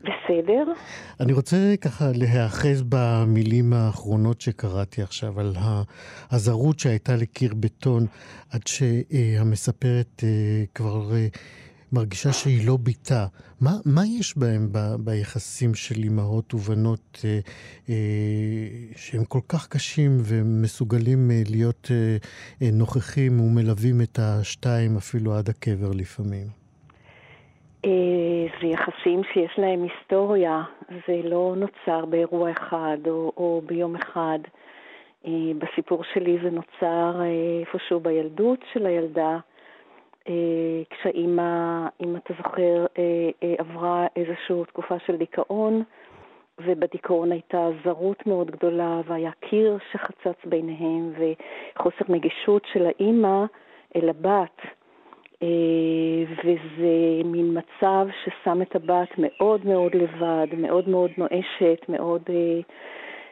בסדר. 0.00 0.72
אני 1.20 1.32
רוצה 1.32 1.74
ככה 1.80 2.04
להיאחז 2.14 2.82
במילים 2.88 3.72
האחרונות 3.72 4.40
שקראתי 4.40 5.02
עכשיו, 5.02 5.40
על 5.40 5.54
הזרות 6.30 6.78
שהייתה 6.78 7.16
לקיר 7.16 7.54
בטון, 7.54 8.06
עד 8.50 8.66
שהמספרת 8.66 10.24
אה, 10.24 10.64
כבר 10.74 11.14
אה, 11.14 11.26
מרגישה 11.92 12.32
שהיא 12.32 12.66
לא 12.66 12.76
ביתה. 12.76 13.26
מה, 13.60 13.76
מה 13.84 14.06
יש 14.06 14.38
בהם 14.38 14.68
ב, 14.72 14.78
ביחסים 14.98 15.74
של 15.74 16.02
אימהות 16.02 16.54
ובנות 16.54 17.24
אה, 17.24 17.38
אה, 17.88 17.94
שהם 18.96 19.24
כל 19.24 19.40
כך 19.48 19.68
קשים 19.68 20.18
ומסוגלים 20.24 21.30
אה, 21.30 21.42
להיות 21.50 21.90
אה, 21.90 22.16
אה, 22.62 22.70
נוכחים 22.72 23.40
ומלווים 23.40 24.00
את 24.00 24.18
השתיים 24.18 24.96
אפילו 24.96 25.34
עד 25.34 25.48
הקבר 25.48 25.92
לפעמים? 25.92 26.67
אה, 27.88 28.46
זה 28.60 28.66
יחסים 28.66 29.24
שיש 29.32 29.58
להם 29.58 29.82
היסטוריה, 29.82 30.62
זה 30.88 31.20
לא 31.24 31.54
נוצר 31.56 32.04
באירוע 32.04 32.50
אחד 32.50 32.98
או, 33.06 33.32
או 33.36 33.62
ביום 33.66 33.96
אחד. 33.96 34.38
אה, 35.26 35.32
בסיפור 35.58 36.04
שלי 36.04 36.38
זה 36.42 36.50
נוצר 36.50 37.20
אה, 37.20 37.26
איפשהו 37.60 38.00
בילדות 38.00 38.58
של 38.72 38.86
הילדה, 38.86 39.38
כשאימא, 40.90 41.86
אם 42.00 42.16
אתה 42.16 42.34
זוכר, 42.36 42.86
עברה 43.58 44.06
איזושהי 44.16 44.64
תקופה 44.66 44.94
של 45.06 45.16
דיכאון, 45.16 45.82
ובדיכאון 46.58 47.32
הייתה 47.32 47.68
זרות 47.84 48.26
מאוד 48.26 48.50
גדולה, 48.50 49.00
והיה 49.06 49.30
קיר 49.40 49.78
שחצץ 49.92 50.44
ביניהם, 50.44 51.12
וחוסר 51.12 52.04
נגישות 52.08 52.62
של 52.72 52.86
האימא 52.86 53.44
אל 53.96 54.08
הבת. 54.08 54.60
אה, 55.42 56.34
וזה 56.44 57.22
מין 57.24 57.58
מצב 57.58 58.06
ששם 58.24 58.62
את 58.62 58.76
הבת 58.76 59.08
מאוד 59.18 59.66
מאוד 59.66 59.94
לבד, 59.94 60.46
מאוד 60.58 60.88
מאוד 60.88 61.10
נואשת, 61.18 61.84
מאוד 61.88 62.22
אה, 62.30 62.60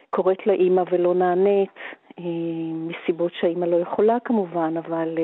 קוראת 0.09 0.47
לאימא 0.47 0.83
ולא 0.91 1.13
נענית, 1.13 1.79
אה, 2.19 2.23
מסיבות 2.73 3.31
שהאימא 3.39 3.65
לא 3.65 3.75
יכולה 3.75 4.17
כמובן, 4.23 4.73
אבל, 4.77 5.17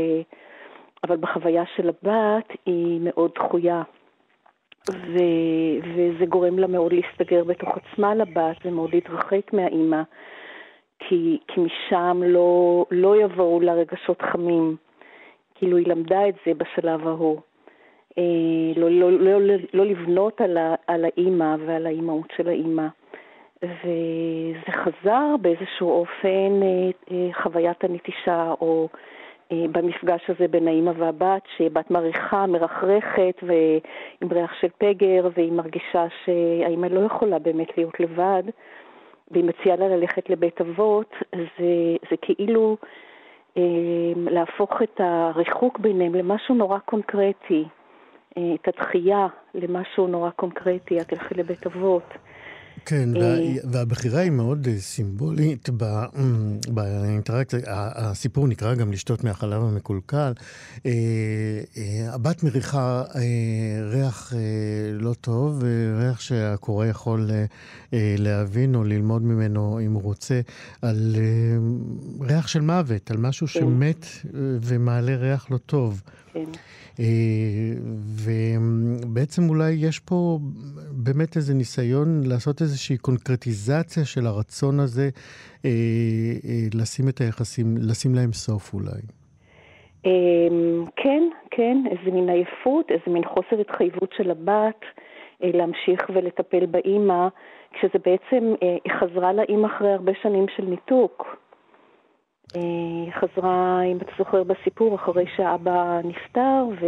אבל 1.03 1.17
בחוויה 1.17 1.63
של 1.75 1.89
הבת 1.89 2.49
היא 2.65 2.99
מאוד 3.03 3.31
דחויה. 3.35 3.83
ו, 4.91 5.17
וזה 5.95 6.25
גורם 6.25 6.59
לה 6.59 6.67
מאוד 6.67 6.93
להסתגר 6.93 7.43
בתוך 7.43 7.69
עצמה 7.77 8.15
לבת 8.15 8.57
ומאוד 8.65 8.93
להתרחק 8.93 9.53
מהאימא, 9.53 10.01
כי, 10.99 11.39
כי 11.47 11.61
משם 11.61 12.21
לא, 12.25 12.85
לא 12.91 13.21
יבואו 13.21 13.61
לה 13.61 13.73
רגשות 13.73 14.21
חמים. 14.21 14.75
כאילו 15.63 15.77
היא 15.77 15.87
למדה 15.87 16.29
את 16.29 16.35
זה 16.45 16.53
בשלב 16.53 17.07
ההוא. 17.07 17.39
לא, 18.75 18.89
לא, 18.89 19.11
לא, 19.11 19.41
לא, 19.41 19.55
לא 19.73 19.85
לבנות 19.85 20.41
על, 20.41 20.57
ה, 20.57 20.75
על 20.87 21.05
האימא 21.05 21.55
ועל 21.65 21.85
האימהות 21.85 22.27
של 22.37 22.49
האימא. 22.49 22.87
וזה 23.63 24.71
חזר 24.71 25.35
באיזשהו 25.41 25.89
אופן 25.89 26.59
חוויית 27.33 27.83
הנטישה, 27.83 28.53
או 28.61 28.87
במפגש 29.51 30.29
הזה 30.29 30.47
בין 30.47 30.67
האימא 30.67 30.91
והבת, 30.97 31.41
שבת 31.57 31.91
מריחה, 31.91 32.45
מרחרחת, 32.45 33.43
ועם 33.43 34.31
ריח 34.31 34.53
של 34.61 34.67
פגר, 34.77 35.29
והיא 35.33 35.51
מרגישה 35.51 36.05
שהאימא 36.25 36.85
לא 36.85 36.99
יכולה 37.05 37.39
באמת 37.39 37.77
להיות 37.77 37.99
לבד, 37.99 38.43
והיא 39.31 39.43
מציעה 39.43 39.75
לה 39.75 39.87
ללכת 39.87 40.29
לבית 40.29 40.61
אבות, 40.61 41.15
זה, 41.31 41.95
זה 42.09 42.17
כאילו 42.21 42.77
אה, 42.83 42.87
להפוך 44.15 44.81
את 44.81 45.01
הריחוק 45.03 45.79
ביניהם 45.79 46.15
למשהו 46.15 46.55
נורא 46.55 46.79
קונקרטי, 46.79 47.65
אה, 48.37 48.41
את 48.55 48.67
התחייה 48.67 49.27
למשהו 49.53 50.07
נורא 50.07 50.29
קונקרטי, 50.29 51.01
את 51.01 51.07
תלכי 51.07 51.35
לבית 51.35 51.65
אבות. 51.65 52.13
כן, 52.85 53.09
וה, 53.17 53.37
והבחירה 53.63 54.19
היא 54.19 54.31
מאוד 54.31 54.67
אה, 54.67 54.79
סימבולית 54.79 55.69
באינטראקציה. 56.67 57.59
הסיפור 57.67 58.47
נקרא 58.47 58.75
גם 58.75 58.91
לשתות 58.91 59.23
מהחלב 59.23 59.63
המקולקל. 59.63 60.33
אה, 60.85 60.91
אה, 61.77 62.13
הבת 62.13 62.43
מריחה 62.43 63.03
ריח 63.91 64.33
לא 64.93 65.13
טוב, 65.13 65.63
ריח 65.99 66.19
שהקורא 66.19 66.85
יכול 66.85 67.29
להבין 68.17 68.75
או 68.75 68.83
ללמוד 68.83 69.21
ממנו, 69.21 69.79
אם 69.85 69.93
הוא 69.93 70.01
רוצה, 70.01 70.41
על 70.81 71.15
ריח 72.21 72.47
של 72.47 72.61
מוות, 72.61 73.11
על 73.11 73.17
משהו 73.17 73.47
כן. 73.47 73.59
שמת 73.59 74.05
ומעלה 74.61 75.15
ריח 75.15 75.51
לא 75.51 75.57
טוב. 75.57 76.01
כן. 76.33 76.39
ובעצם 78.25 79.49
אולי 79.49 79.71
יש 79.71 79.99
פה 79.99 80.39
באמת 80.91 81.35
איזה 81.35 81.53
ניסיון 81.53 82.21
לעשות 82.25 82.61
איזושהי 82.61 82.97
קונקרטיזציה 82.97 84.05
של 84.05 84.25
הרצון 84.27 84.79
הזה 84.79 85.09
אה, 85.65 85.69
אה, 86.45 86.67
לשים 86.73 87.09
את 87.09 87.21
היחסים, 87.21 87.77
לשים 87.77 88.15
להם 88.15 88.33
סוף 88.33 88.73
אולי. 88.73 89.01
אמ, 90.05 90.85
כן, 90.95 91.23
כן, 91.51 91.77
איזה 91.91 92.11
מין 92.11 92.29
עייפות, 92.29 92.91
איזה 92.91 93.03
מין 93.07 93.23
חוסר 93.25 93.61
התחייבות 93.61 94.13
של 94.17 94.31
הבת 94.31 94.81
אה, 95.43 95.49
להמשיך 95.53 96.09
ולטפל 96.13 96.65
באימא, 96.65 97.27
כשזה 97.73 97.99
בעצם, 98.05 98.53
היא 98.61 98.93
חזרה 98.99 99.33
לאימא 99.33 99.67
אחרי 99.67 99.91
הרבה 99.91 100.11
שנים 100.21 100.45
של 100.55 100.63
ניתוק. 100.65 101.42
היא 102.53 103.11
חזרה, 103.11 103.81
אם 103.83 103.97
אתה 103.97 104.11
זוכר 104.17 104.43
בסיפור, 104.43 104.95
אחרי 104.95 105.25
שהאבא 105.35 105.99
נפטר, 106.03 106.65
ו... 106.81 106.85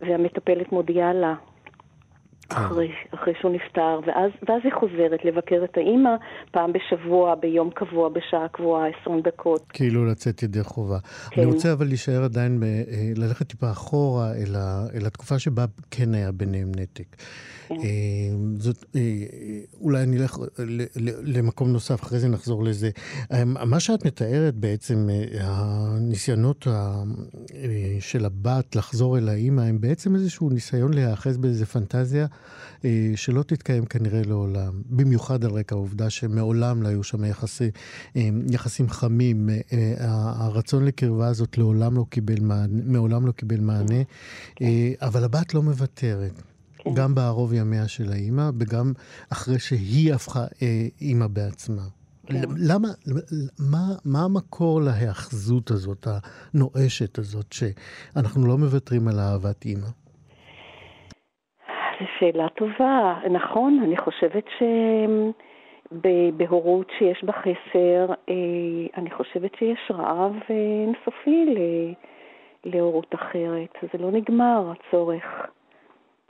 והמטפלת 0.00 0.72
מודיעה 0.72 1.12
לה. 1.12 1.34
אחרי, 2.48 2.88
אחרי 3.14 3.32
שהוא 3.40 3.52
נפטר, 3.52 4.00
ואז, 4.06 4.30
ואז 4.48 4.60
היא 4.64 4.72
חוזרת 4.72 5.24
לבקר 5.24 5.64
את 5.64 5.76
האימא 5.76 6.10
פעם 6.50 6.72
בשבוע, 6.72 7.34
ביום 7.34 7.70
קבוע, 7.70 8.08
בשעה 8.08 8.48
קבועה, 8.48 8.84
20 9.02 9.20
דקות. 9.20 9.62
כאילו 9.68 10.06
לצאת 10.06 10.42
ידי 10.42 10.62
חובה. 10.62 10.98
כן. 11.30 11.42
אני 11.42 11.50
רוצה 11.50 11.72
אבל 11.72 11.86
להישאר 11.86 12.24
עדיין, 12.24 12.60
ב, 12.60 12.64
אה, 12.64 13.12
ללכת 13.16 13.46
טיפה 13.48 13.70
אחורה 13.70 14.32
אל, 14.32 14.56
ה, 14.56 14.86
אל 14.94 15.06
התקופה 15.06 15.38
שבה 15.38 15.64
כן 15.90 16.14
היה 16.14 16.32
ביניהם 16.32 16.72
נתק. 16.76 17.16
כן. 17.68 17.74
אה, 17.74 17.80
זאת, 18.58 18.84
אה, 18.96 19.00
אולי 19.80 20.02
אני 20.02 20.16
אלך 20.18 20.38
למקום 21.22 21.68
נוסף, 21.72 22.02
אחרי 22.02 22.18
זה 22.18 22.28
נחזור 22.28 22.64
לזה. 22.64 22.90
מה 23.44 23.80
שאת 23.80 24.06
מתארת 24.06 24.54
בעצם, 24.54 25.08
הניסיונות 25.40 26.66
של 28.00 28.24
הבת 28.24 28.76
לחזור 28.76 29.18
אל 29.18 29.28
האימא, 29.28 29.60
הם 29.60 29.80
בעצם 29.80 30.14
איזשהו 30.14 30.50
ניסיון 30.50 30.94
להיאחז 30.94 31.36
באיזה 31.36 31.66
פנטזיה. 31.66 32.26
אה, 32.84 33.12
שלא 33.16 33.42
תתקיים 33.42 33.86
כנראה 33.86 34.22
לעולם, 34.26 34.82
במיוחד 34.86 35.44
על 35.44 35.50
רקע 35.50 35.74
העובדה 35.74 36.10
שמעולם 36.10 36.82
לא 36.82 36.88
היו 36.88 37.02
שם 37.02 37.24
יחסי, 37.24 37.70
אה, 38.16 38.28
יחסים 38.50 38.88
חמים. 38.88 39.48
אה, 39.72 39.94
הרצון 40.38 40.84
לקרבה 40.84 41.28
הזאת 41.28 41.58
לעולם 41.58 41.96
לא 41.96 42.04
קיבל 42.10 42.40
מענה, 42.40 42.82
מעולם 42.84 43.26
לא 43.26 43.32
קיבל 43.32 43.60
מענה, 43.60 44.02
אבל 45.00 45.24
הבת 45.24 45.54
לא 45.54 45.62
מוותרת. 45.62 46.42
כן. 46.78 46.94
גם 46.94 47.14
בערוב 47.14 47.52
ימיה 47.52 47.88
של 47.88 48.12
האימא, 48.12 48.50
וגם 48.58 48.92
אחרי 49.28 49.58
שהיא 49.58 50.14
הפכה 50.14 50.44
אימא 51.00 51.26
בעצמה. 51.26 51.82
כן. 52.26 52.42
למה, 52.56 52.88
מה, 53.58 53.94
מה 54.04 54.24
המקור 54.24 54.80
להיאחזות 54.80 55.70
הזאת, 55.70 56.08
הנואשת 56.54 57.18
הזאת, 57.18 57.52
שאנחנו 57.52 58.46
לא 58.46 58.58
מוותרים 58.58 59.08
על 59.08 59.18
אהבת 59.18 59.64
אימא? 59.64 59.88
שאלה 62.18 62.48
טובה. 62.48 63.18
נכון, 63.30 63.80
אני 63.84 63.96
חושבת 63.96 64.44
שבהורות 65.90 66.90
שיש 66.98 67.24
בה 67.24 67.32
חסר, 67.32 68.06
אה, 68.28 68.34
אני 68.96 69.10
חושבת 69.10 69.54
שיש 69.54 69.90
רעב 69.90 70.36
אה, 70.50 70.56
אינסופי 70.86 71.46
להורות 72.64 73.14
אחרת. 73.14 73.76
זה 73.82 73.98
לא 73.98 74.10
נגמר, 74.10 74.72
הצורך 74.72 75.24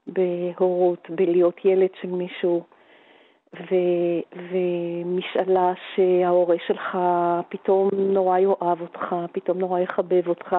בהורות, 0.07 1.11
בלהיות 1.11 1.65
ילד 1.65 1.91
של 2.01 2.09
מישהו. 2.09 2.63
ו, 3.55 3.75
ומשאלה 4.51 5.73
שההורה 5.95 6.57
שלך 6.67 6.99
פתאום 7.49 7.89
נורא 7.95 8.39
יאהב 8.39 8.81
אותך, 8.81 9.17
פתאום 9.33 9.59
נורא 9.59 9.81
יחבב 9.81 10.29
אותך, 10.29 10.57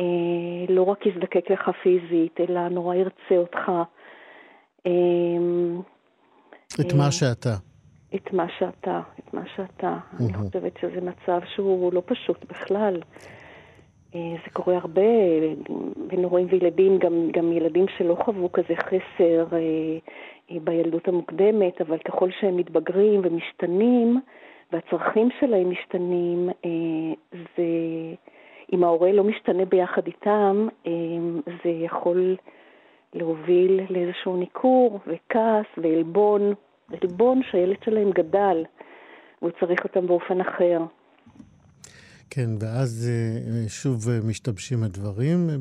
אה, 0.00 0.04
לא 0.68 0.82
רק 0.82 1.06
יזדקק 1.06 1.50
לך 1.50 1.70
פיזית, 1.82 2.40
אלא 2.40 2.68
נורא 2.68 2.94
ירצה 2.94 3.36
אותך. 3.36 3.72
אמ, 4.86 5.80
את 6.80 6.92
מה 6.92 7.12
שאתה. 7.12 7.54
את 8.14 8.32
מה 8.32 8.46
שאתה, 8.58 9.00
את 9.18 9.34
מה 9.34 9.42
שאתה. 9.56 9.98
אני 10.20 10.32
חושבת 10.32 10.72
שזה 10.80 11.00
מצב 11.00 11.40
שהוא 11.54 11.92
לא 11.92 12.02
פשוט 12.06 12.44
בכלל. 12.50 13.00
אה, 14.14 14.34
זה 14.44 14.50
קורה 14.52 14.76
הרבה 14.76 15.02
בין 16.06 16.24
הורים 16.24 16.46
וילדים, 16.50 16.98
גם, 16.98 17.30
גם 17.32 17.52
ילדים 17.52 17.86
שלא 17.98 18.16
חוו 18.24 18.52
כזה 18.52 18.76
חסר 18.76 19.46
אה, 19.52 19.58
אה, 20.50 20.56
בילדות 20.64 21.08
המוקדמת, 21.08 21.80
אבל 21.80 21.98
ככל 21.98 22.28
שהם 22.40 22.56
מתבגרים 22.56 23.20
ומשתנים, 23.24 24.20
והצרכים 24.72 25.28
שלהם 25.40 25.70
משתנים, 25.70 26.48
זה, 27.32 27.64
אם 28.72 28.84
ההורה 28.84 29.12
לא 29.12 29.24
משתנה 29.24 29.64
ביחד 29.64 30.06
איתם, 30.06 30.68
זה 31.46 31.70
יכול 31.70 32.36
להוביל 33.14 33.80
לאיזשהו 33.90 34.36
ניכור 34.36 35.00
וכעס 35.06 35.66
ועלבון, 35.76 36.54
עלבון 36.88 37.40
שהילד 37.50 37.76
שלהם 37.84 38.10
גדל 38.10 38.64
והוא 39.42 39.52
צריך 39.60 39.84
אותם 39.84 40.06
באופן 40.06 40.40
אחר. 40.40 40.78
כן, 42.30 42.50
ואז 42.60 43.10
אה, 43.10 43.68
שוב 43.68 44.08
אה, 44.08 44.18
משתבשים 44.24 44.82
הדברים 44.82 45.50
אה, 45.50 45.56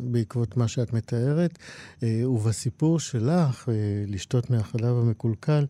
בעקבות 0.00 0.56
מה 0.56 0.68
שאת 0.68 0.92
מתארת. 0.92 1.58
ובסיפור 2.02 3.00
שלך, 3.00 3.68
לשתות 4.06 4.50
מהחלב 4.50 4.96
המקולקל, 5.02 5.64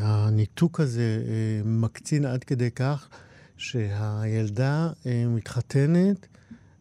הניתוק 0.00 0.80
הזה 0.80 1.22
מקצין 1.64 2.24
עד 2.24 2.44
כדי 2.44 2.70
כך 2.70 3.08
שהילדה 3.56 4.88
מתחתנת 5.28 6.26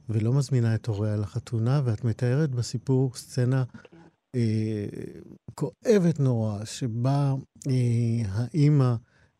ולא 0.10 0.34
מזמינה 0.34 0.76
את 0.76 0.86
הוריה 0.86 1.16
לחתונה, 1.16 1.82
ואת 1.86 2.04
מתארת 2.04 2.52
בסיפור 2.52 3.12
סצנה 3.16 3.64
אה, 4.36 4.86
כואבת 5.56 6.20
נורא, 6.20 6.66
שבה 6.66 7.34
אה, 7.68 7.74
האימא 8.30 8.96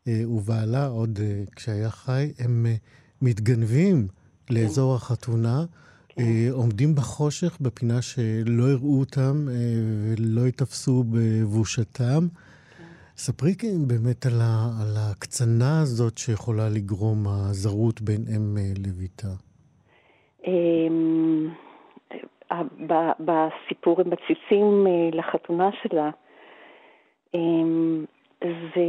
אה, 0.08 0.22
ובעלה, 0.28 0.86
עוד 0.86 1.18
אה, 1.22 1.44
כשהיה 1.56 1.90
חי, 1.90 2.32
הם 2.38 2.66
אה, 2.66 2.74
מתגנבים 3.22 4.08
לאזור 4.50 4.94
החתונה. 4.94 5.64
אה, 6.18 6.48
עומדים 6.50 6.94
בחושך, 6.94 7.56
בפינה 7.60 8.02
שלא 8.02 8.70
הראו 8.70 9.00
אותם 9.00 9.48
אה, 9.50 9.54
ולא 10.16 10.46
ייתפסו 10.46 11.04
בבושתם. 11.10 12.28
ספרי 13.16 13.54
באמת 13.86 14.26
על, 14.26 14.40
ה, 14.40 14.78
על 14.80 14.96
ההקצנה 14.96 15.80
הזאת 15.80 16.18
שיכולה 16.18 16.68
לגרום 16.68 17.28
הזרות 17.28 18.00
בין 18.00 18.24
אם 18.36 18.58
אה, 18.58 18.72
לביתה. 18.76 19.34
בסיפור 23.20 24.00
הם 24.00 24.10
מציצים 24.10 24.86
אה, 24.86 25.08
לחתונה 25.12 25.70
שלה, 25.82 26.10
אמ, 27.34 28.04
זה 28.40 28.84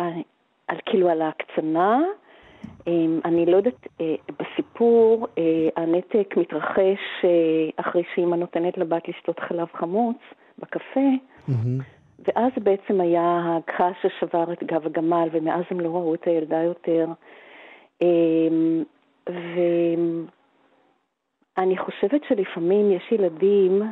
אה, 0.00 0.10
על 0.68 0.76
כאילו 0.86 1.08
על 1.08 1.22
ההקצנה, 1.22 2.00
אמ, 2.86 3.20
אני 3.24 3.46
לא 3.46 3.56
יודעת, 3.56 3.86
אה, 4.00 4.14
בסיפור 4.38 5.26
הנתק 5.76 6.34
מתרחש 6.36 7.24
אחרי 7.76 8.02
שאימא 8.14 8.36
נותנת 8.36 8.78
לבת 8.78 9.08
לשתות 9.08 9.40
חלב 9.40 9.68
חמוץ 9.74 10.16
בקפה, 10.58 11.00
mm-hmm. 11.48 11.82
ואז 12.18 12.52
בעצם 12.56 13.00
היה 13.00 13.56
הגחה 13.56 13.90
ששבר 14.02 14.52
את 14.52 14.64
גב 14.64 14.86
הגמל, 14.86 15.28
ומאז 15.32 15.64
הם 15.70 15.80
לא 15.80 15.88
ראו 15.88 16.14
את 16.14 16.24
הילדה 16.24 16.62
יותר. 16.62 17.06
ואני 21.56 21.78
חושבת 21.78 22.20
שלפעמים 22.28 22.90
יש 22.90 23.12
ילדים 23.12 23.82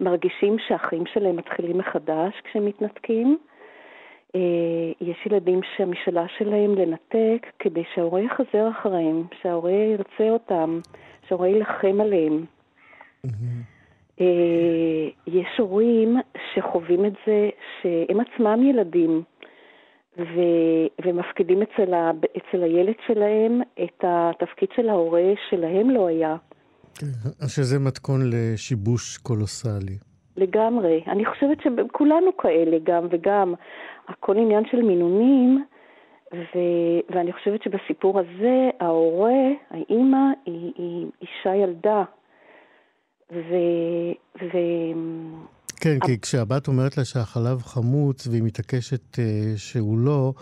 שמרגישים 0.00 0.56
שהחיים 0.68 1.06
שלהם 1.06 1.36
מתחילים 1.36 1.78
מחדש 1.78 2.40
כשהם 2.44 2.66
מתנתקים. 2.66 3.38
אה, 4.34 4.92
יש 5.00 5.26
ילדים 5.26 5.60
שהמשאלה 5.76 6.24
שלהם 6.38 6.74
לנתק 6.74 7.46
כדי 7.58 7.82
שההורה 7.94 8.20
יחזר 8.20 8.68
אחריהם, 8.70 9.24
שההורה 9.42 9.72
ירצה 9.72 10.30
אותם, 10.30 10.80
שההורה 11.28 11.48
יילחם 11.48 12.00
עליהם. 12.00 12.44
אה, 14.20 15.08
יש 15.26 15.58
הורים 15.58 16.16
שחווים 16.54 17.04
את 17.04 17.12
זה 17.26 17.50
שהם 17.82 18.20
עצמם 18.20 18.62
ילדים 18.62 19.22
ו... 20.18 20.40
ומפקידים 21.04 21.62
אצל, 21.62 21.94
ה... 21.94 22.10
אצל 22.36 22.62
הילד 22.62 22.94
שלהם 23.06 23.60
את 23.84 24.04
התפקיד 24.04 24.68
של 24.76 24.88
ההורה 24.88 25.32
שלהם 25.50 25.90
לא 25.90 26.06
היה. 26.06 26.36
כן, 26.94 27.06
שזה 27.48 27.78
מתכון 27.78 28.20
לשיבוש 28.32 29.16
קולוסלי. 29.16 29.98
לגמרי. 30.36 31.02
אני 31.06 31.24
חושבת 31.24 31.58
שכולנו 31.60 32.36
כאלה, 32.36 32.76
גם 32.84 33.06
וגם. 33.10 33.54
הכל 34.08 34.36
עניין 34.36 34.64
של 34.70 34.82
מינונים, 34.82 35.64
ו, 36.34 36.58
ואני 37.10 37.32
חושבת 37.32 37.62
שבסיפור 37.62 38.18
הזה 38.18 38.70
ההורה, 38.80 39.48
האימא, 39.70 40.26
היא, 40.46 40.72
היא 40.76 41.06
אישה 41.22 41.54
ילדה. 41.54 42.04
ו... 43.32 43.54
ו... 44.42 44.58
כן, 45.80 45.98
כי 46.06 46.20
כשהבת 46.20 46.68
אומרת 46.68 46.98
לה 46.98 47.04
שהחלב 47.04 47.58
חמוץ 47.62 48.26
והיא 48.26 48.42
מתעקשת 48.42 49.14
uh, 49.14 49.18
שהוא 49.56 49.98
לא, 49.98 50.32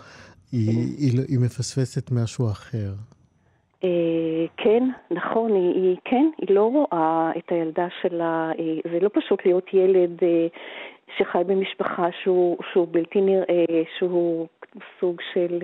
היא, 0.51 0.69
היא, 0.97 1.19
היא 1.27 1.39
מפספסת 1.39 2.11
משהו 2.11 2.47
אחר. 2.47 2.93
Uh, 3.81 3.85
כן, 4.57 4.89
נכון, 5.11 5.51
היא, 5.51 5.73
היא, 5.73 5.97
כן, 6.05 6.29
היא 6.37 6.55
לא 6.55 6.63
רואה 6.63 7.31
את 7.37 7.51
הילדה 7.51 7.87
שלה, 8.01 8.51
uh, 8.51 8.89
זה 8.91 8.99
לא 9.01 9.09
פשוט 9.13 9.45
להיות 9.45 9.73
ילד 9.73 10.19
שחי 11.17 11.41
במשפחה 11.47 12.07
שהוא, 12.23 12.57
שהוא 12.71 12.87
בלתי 12.91 13.21
נראה, 13.21 13.65
שהוא 13.97 14.47
סוג 14.99 15.21
של, 15.33 15.59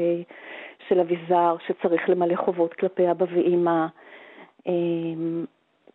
של 0.88 1.00
אביזר 1.00 1.56
שצריך 1.68 2.10
למלא 2.10 2.36
חובות 2.36 2.74
כלפי 2.74 3.12
אבא 3.12 3.26
ואימא. 3.34 3.86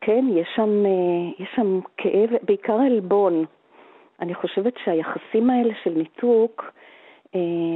כן, 0.00 0.24
יש 0.36 0.48
שם, 0.56 0.84
יש 1.38 1.48
שם 1.56 1.80
כאב, 1.96 2.30
בעיקר 2.42 2.72
עלבון. 2.72 3.44
אני 4.24 4.34
חושבת 4.34 4.74
שהיחסים 4.84 5.50
האלה 5.50 5.74
של 5.82 5.90
ניתוק, 5.90 6.64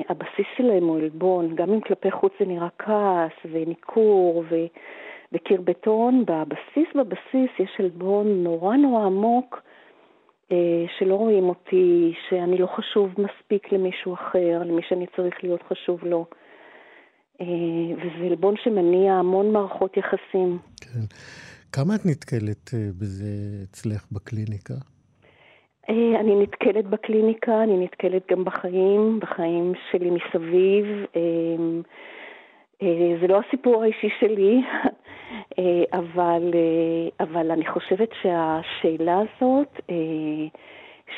הבסיס 0.09 0.47
שלהם 0.57 0.85
הוא 0.85 0.99
עלבון, 0.99 1.55
גם 1.55 1.73
אם 1.73 1.81
כלפי 1.81 2.11
חוץ 2.11 2.33
זה 2.41 2.47
נראה 2.47 2.69
כעס 2.79 3.53
וניכור 3.53 4.45
ו... 4.51 4.57
וקיר 5.33 5.61
בטון, 5.61 6.25
בבסיס 6.27 6.89
בבסיס 6.95 7.51
יש 7.59 7.71
עלבון 7.79 8.45
נורא 8.45 8.77
נורא 8.77 9.07
עמוק 9.07 9.63
אה, 10.53 10.85
שלא 10.99 11.15
רואים 11.15 11.45
אותי, 11.45 12.13
שאני 12.29 12.59
לא 12.59 12.67
חשוב 12.67 13.09
מספיק 13.19 13.73
למישהו 13.73 14.15
אחר, 14.15 14.63
למי 14.65 14.83
שאני 14.89 15.07
צריך 15.17 15.35
להיות 15.43 15.63
חשוב 15.63 16.05
לו. 16.05 16.27
אה, 17.41 17.47
וזה 17.97 18.27
עלבון 18.27 18.55
שמניע 18.65 19.15
המון 19.15 19.53
מערכות 19.53 19.97
יחסים. 19.97 20.59
כן. 20.81 21.01
כמה 21.73 21.95
את 21.95 22.07
נתקלת 22.07 22.75
אה, 22.75 22.89
בזה 22.99 23.27
אצלך 23.65 24.07
בקליניקה? 24.13 24.75
אני 25.88 26.42
נתקלת 26.42 26.85
בקליניקה, 26.85 27.62
אני 27.62 27.85
נתקלת 27.85 28.22
גם 28.31 28.44
בחיים, 28.44 29.20
בחיים 29.20 29.72
שלי 29.90 30.11
מסביב. 30.11 30.87
זה 33.20 33.27
לא 33.29 33.40
הסיפור 33.48 33.83
האישי 33.83 34.09
שלי, 34.20 34.61
אה, 35.59 35.98
אבל, 35.98 36.51
אה, 36.55 37.27
אבל 37.27 37.51
אני 37.51 37.66
חושבת 37.66 38.09
שהשאלה 38.22 39.18
הזאת 39.18 39.81
אה, 39.90 39.94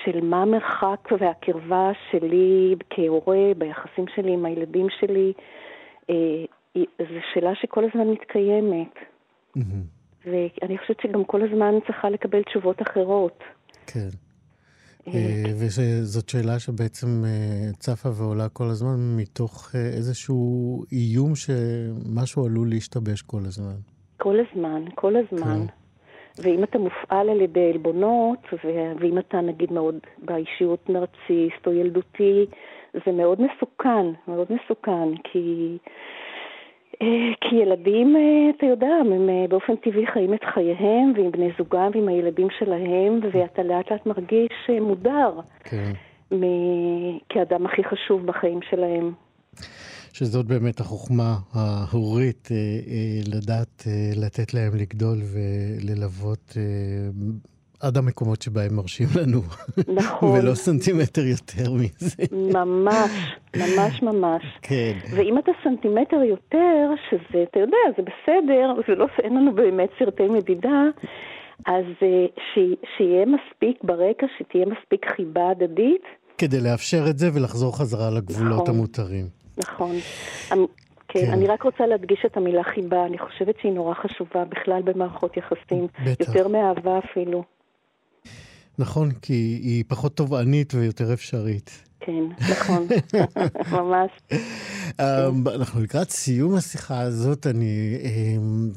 של 0.04 0.24
מה 0.24 0.42
המרחק 0.42 1.08
והקרבה 1.20 1.90
שלי 2.10 2.74
כהורה 2.90 3.52
ביחסים 3.58 4.04
שלי 4.14 4.32
עם 4.32 4.44
הילדים 4.44 4.86
שלי, 5.00 5.32
זו 6.98 7.20
שאלה 7.34 7.54
שכל 7.54 7.84
הזמן 7.84 8.08
מתקיימת. 8.10 8.94
Mm-hmm. 9.58 9.60
ואני 10.24 10.78
חושבת 10.78 11.00
שגם 11.00 11.24
כל 11.24 11.42
הזמן 11.42 11.74
צריכה 11.86 12.10
לקבל 12.10 12.42
תשובות 12.42 12.82
אחרות. 12.82 13.38
כן. 13.86 14.29
וזאת 15.60 16.28
שאלה 16.28 16.58
שבעצם 16.58 17.24
צפה 17.78 18.08
ועולה 18.08 18.48
כל 18.48 18.64
הזמן 18.64 19.16
מתוך 19.16 19.70
איזשהו 19.74 20.82
איום 20.92 21.32
שמשהו 21.34 22.44
עלול 22.46 22.68
להשתבש 22.70 23.22
כל 23.22 23.40
הזמן. 23.46 23.76
כל 24.16 24.36
הזמן, 24.40 24.82
כל 24.94 25.16
הזמן. 25.16 25.66
כן. 25.66 25.80
ואם 26.42 26.64
אתה 26.64 26.78
מופעל 26.78 27.28
על 27.28 27.40
ידי 27.40 27.70
עלבונות, 27.72 28.38
ואם 29.00 29.18
אתה 29.18 29.40
נגיד 29.40 29.72
מאוד 29.72 29.94
באישיות 30.18 30.90
נרציסט 30.90 31.66
או 31.66 31.72
ילדותי, 31.72 32.46
זה 32.94 33.12
מאוד 33.12 33.38
מסוכן, 33.40 34.06
מאוד 34.28 34.46
מסוכן, 34.50 35.08
כי... 35.24 35.78
אה, 37.02 37.06
כי 37.40 37.56
ילדים, 37.56 38.16
אה, 38.16 38.50
אתה 38.56 38.66
יודע, 38.66 38.94
הם 39.00 39.28
אה, 39.28 39.44
באופן 39.48 39.76
טבעי 39.76 40.06
חיים 40.12 40.34
את 40.34 40.44
חייהם 40.54 41.12
ועם 41.16 41.32
בני 41.32 41.50
זוגם 41.58 41.90
ועם 41.94 42.08
הילדים 42.08 42.48
שלהם, 42.58 43.20
ואתה 43.32 43.62
לאט 43.62 43.90
לאט 43.90 44.06
מרגיש 44.06 44.70
מודר. 44.80 45.40
כן. 45.64 45.92
כאדם 47.28 47.66
הכי 47.66 47.82
חשוב 47.84 48.26
בחיים 48.26 48.60
שלהם. 48.70 49.12
שזאת 50.12 50.46
באמת 50.46 50.80
החוכמה 50.80 51.34
ההורית, 51.54 52.48
לדעת 53.34 53.82
לתת 54.16 54.54
להם 54.54 54.72
לגדול 54.76 55.18
וללוות 55.32 56.56
עד 57.80 57.96
המקומות 57.96 58.42
שבהם 58.42 58.76
מרשים 58.76 59.06
לנו. 59.20 59.40
נכון. 60.00 60.38
ולא 60.38 60.54
סנטימטר 60.54 61.22
יותר 61.24 61.72
מזה. 61.72 62.24
ממש, 62.32 63.10
ממש 63.56 64.02
ממש. 64.02 64.42
כן. 64.62 64.92
ואם 65.10 65.38
אתה 65.38 65.52
סנטימטר 65.64 66.16
יותר, 66.16 66.90
שזה, 67.10 67.42
אתה 67.50 67.60
יודע, 67.60 67.76
זה 67.96 68.02
בסדר, 68.02 68.72
זה 68.88 68.94
לא, 68.94 69.06
אין 69.22 69.36
לנו 69.36 69.54
באמת 69.54 69.88
סרטי 69.98 70.28
מדידה, 70.28 70.82
אז 71.66 71.84
ש, 72.36 72.58
שיהיה 72.96 73.26
מספיק 73.26 73.84
ברקע, 73.84 74.26
שתהיה 74.38 74.66
מספיק 74.66 75.06
חיבה 75.16 75.50
הדדית. 75.50 76.02
כדי 76.38 76.60
לאפשר 76.60 77.04
את 77.10 77.18
זה 77.18 77.26
ולחזור 77.34 77.78
חזרה 77.78 78.10
לגבולות 78.10 78.62
נכון. 78.62 78.74
המותרים. 78.74 79.26
נכון. 79.58 79.96
אמ, 80.52 80.66
כן, 81.08 81.26
כן, 81.26 81.32
אני 81.32 81.46
רק 81.46 81.62
רוצה 81.62 81.86
להדגיש 81.86 82.22
את 82.26 82.36
המילה 82.36 82.62
חיבה, 82.64 83.06
אני 83.06 83.18
חושבת 83.18 83.54
שהיא 83.60 83.72
נורא 83.72 83.94
חשובה 83.94 84.44
בכלל 84.44 84.82
במערכות 84.82 85.36
יחסים. 85.36 85.86
בטח. 86.04 86.28
יותר 86.28 86.48
מאהבה 86.48 86.98
אפילו. 86.98 87.44
נכון, 88.80 89.10
כי 89.12 89.32
היא 89.62 89.84
פחות 89.88 90.16
תובענית 90.16 90.74
ויותר 90.74 91.12
אפשרית. 91.12 91.70
כן, 92.00 92.24
נכון, 92.50 92.86
ממש. 93.76 94.10
אמ, 95.00 95.48
אנחנו 95.48 95.80
לקראת 95.82 96.10
סיום 96.10 96.54
השיחה 96.54 97.00
הזאת, 97.00 97.46
אני 97.46 97.98
אמ, 98.04 98.70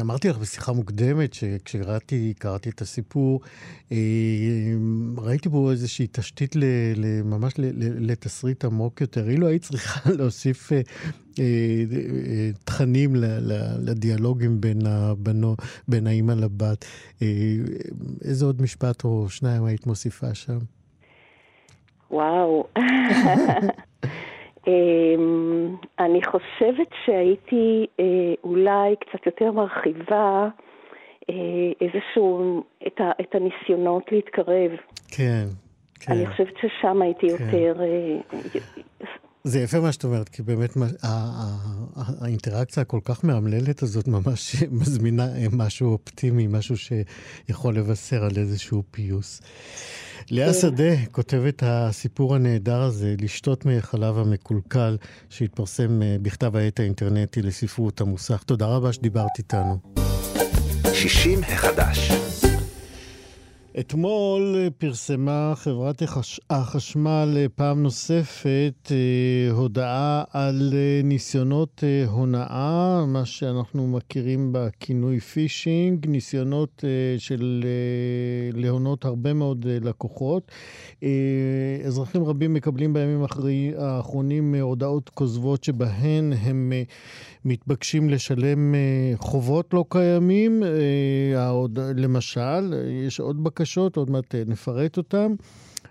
אמרתי 0.00 0.28
לך 0.28 0.38
בשיחה 0.38 0.72
מוקדמת, 0.72 1.34
שכשקראתי 1.34 2.34
קראתי 2.38 2.70
את 2.70 2.80
הסיפור, 2.80 3.40
אמ, 3.92 3.96
ראיתי 5.18 5.48
בו 5.48 5.70
איזושהי 5.70 6.06
תשתית 6.12 6.56
ממש 7.24 7.52
לתסריט 7.78 8.64
עמוק 8.64 9.00
יותר. 9.00 9.30
אילו 9.30 9.46
היית 9.46 9.62
צריכה 9.62 10.10
להוסיף 10.18 10.72
אה, 10.72 10.80
תכנים 12.64 13.10
לדיאלוגים 13.86 14.60
בין, 14.60 14.78
הבנו, 14.86 15.54
בין 15.88 16.06
האימא 16.06 16.32
לבת, 16.32 16.84
אה, 17.22 17.26
איזה 18.24 18.46
עוד 18.46 18.62
משפט 18.62 19.04
או 19.04 19.28
שניים 19.28 19.64
היית 19.64 19.86
מוסיפה 19.86 20.34
שם? 20.34 20.58
וואו. 22.10 22.66
אמ, 24.66 25.76
אני 25.98 26.20
חושבת 26.24 26.88
שהייתי 27.04 27.86
אה, 28.00 28.04
אולי 28.44 28.96
קצת 28.96 29.26
יותר 29.26 29.52
מרחיבה 29.52 30.48
אה, 31.30 31.34
איזשהו, 31.80 32.62
את, 32.86 33.00
ה, 33.00 33.10
את 33.20 33.34
הניסיונות 33.34 34.12
להתקרב. 34.12 34.70
כן, 35.08 35.44
כן. 36.00 36.12
אני 36.12 36.26
חושבת 36.26 36.54
ששם 36.60 37.02
הייתי 37.02 37.26
כן. 37.28 37.44
יותר... 37.44 37.80
אה, 39.46 39.50
זה 39.50 39.60
יפה 39.60 39.80
מה 39.80 39.92
שאת 39.92 40.04
אומרת, 40.04 40.28
כי 40.28 40.42
באמת 40.42 40.76
האינטראקציה 42.20 42.80
הכל 42.80 43.00
כך 43.04 43.24
מאמללת 43.24 43.82
הזאת 43.82 44.08
ממש 44.08 44.56
מזמינה 44.80 45.28
משהו 45.52 45.92
אופטימי, 45.92 46.46
משהו 46.46 46.74
שיכול 46.76 47.76
לבשר 47.76 48.24
על 48.24 48.32
איזשהו 48.36 48.82
פיוס. 48.90 49.40
לאה 50.30 50.52
כן. 50.52 50.60
שדה 50.60 51.06
כותבת 51.12 51.62
הסיפור 51.66 52.34
הנהדר 52.34 52.82
הזה, 52.82 53.14
לשתות 53.20 53.66
מהחלב 53.66 54.18
המקולקל, 54.18 54.96
שהתפרסם 55.30 56.02
אה, 56.02 56.16
בכתב 56.22 56.56
העת 56.56 56.80
האינטרנטי 56.80 57.42
לספרות 57.42 58.00
המוסך. 58.00 58.42
תודה 58.42 58.66
רבה 58.66 58.92
שדיברת 58.92 59.38
איתנו. 59.38 59.78
60 60.94 61.40
החדש. 61.42 62.12
אתמול 63.80 64.56
פרסמה 64.78 65.52
חברת 65.56 66.02
החשמל 66.50 67.46
פעם 67.54 67.82
נוספת 67.82 68.90
אה, 68.90 69.50
הודעה 69.52 70.24
על 70.30 70.72
אה, 70.72 71.00
ניסיונות 71.04 71.84
אה, 71.84 72.04
הונאה, 72.10 73.06
מה 73.06 73.24
שאנחנו 73.24 73.86
מכירים 73.86 74.48
בכינוי 74.52 75.20
פישינג, 75.20 76.06
ניסיונות 76.06 76.84
של 77.18 77.64
להונות 78.52 79.04
הרבה 79.04 79.32
מאוד 79.32 79.66
לקוחות. 79.68 80.52
אזרחים 81.86 82.24
רבים 82.24 82.54
מקבלים 82.54 82.92
בימים 82.92 83.24
האחרונים 83.78 84.54
הודעות 84.54 85.08
כוזבות 85.08 85.64
שבהן 85.64 86.32
הם 86.32 86.72
מתבקשים 87.44 88.10
לשלם 88.10 88.74
חובות 89.16 89.74
לא 89.74 89.84
קיימים. 89.88 90.62
למשל, 91.96 92.74
יש 93.06 93.20
עוד 93.20 93.44
בקשה. 93.44 93.61
בקשות, 93.62 93.96
עוד 93.96 94.10
מעט 94.10 94.34
אה, 94.34 94.42
נפרט 94.46 94.96
אותן. 94.96 95.34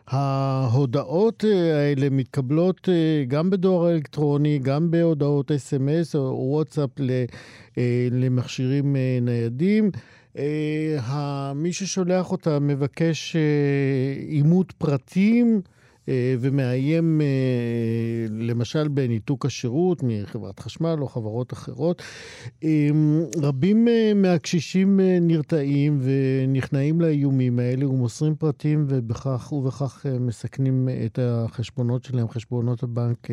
ההודעות 0.07 1.45
אה, 1.45 1.78
האלה 1.78 2.09
מתקבלות 2.09 2.89
אה, 2.89 3.24
גם 3.28 3.49
בדואר 3.49 3.91
אלקטרוני, 3.91 4.59
גם 4.59 4.91
בהודעות 4.91 5.51
אס.אם.אס 5.51 6.15
או 6.15 6.47
וואטסאפ 6.51 6.89
למכשירים 8.11 8.95
ניידים. 9.22 9.91
מי 11.55 11.74
ששולח 11.74 12.32
אותה 12.32 12.59
מבקש 12.59 13.36
אימות 14.30 14.72
פרטים. 14.72 15.61
אה, 16.10 16.36
ומאיים 16.39 17.22
אה, 17.22 17.28
למשל 18.30 18.88
בניתוק 18.88 19.45
השירות 19.45 20.04
מחברת 20.04 20.60
חשמל 20.60 20.95
או 21.02 21.08
חברות 21.08 21.54
אחרות. 21.54 22.02
אה, 22.64 22.89
רבים 23.41 23.88
מהקשישים 24.16 24.99
נרתעים 25.22 25.99
ונכנעים 26.02 27.02
לאיומים 27.02 27.60
האלה 27.60 27.89
ומוסרים 27.89 28.36
פרטים 28.36 28.86
ובכך, 28.88 29.52
ובכך 29.52 30.06
מסכנים 30.20 30.89
את 31.06 31.20
החשבונות 31.22 32.04
שלהם, 32.04 32.30
חשבונות 32.30 32.84
הבנק 32.84 33.28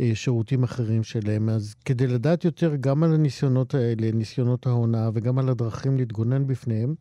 ושירותים 0.00 0.62
אחרים 0.62 1.02
שלהם. 1.02 1.48
אז 1.48 1.74
כדי 1.84 2.06
לדעת 2.06 2.44
יותר 2.44 2.76
גם 2.80 3.02
על 3.02 3.14
הניסיונות 3.14 3.74
האלה, 3.74 4.10
ניסיונות 4.12 4.66
ההונאה 4.66 5.10
וגם 5.14 5.38
על 5.38 5.48
הדרכים 5.48 5.96
להתגונן 5.96 6.46
בפניהם, 6.46 6.94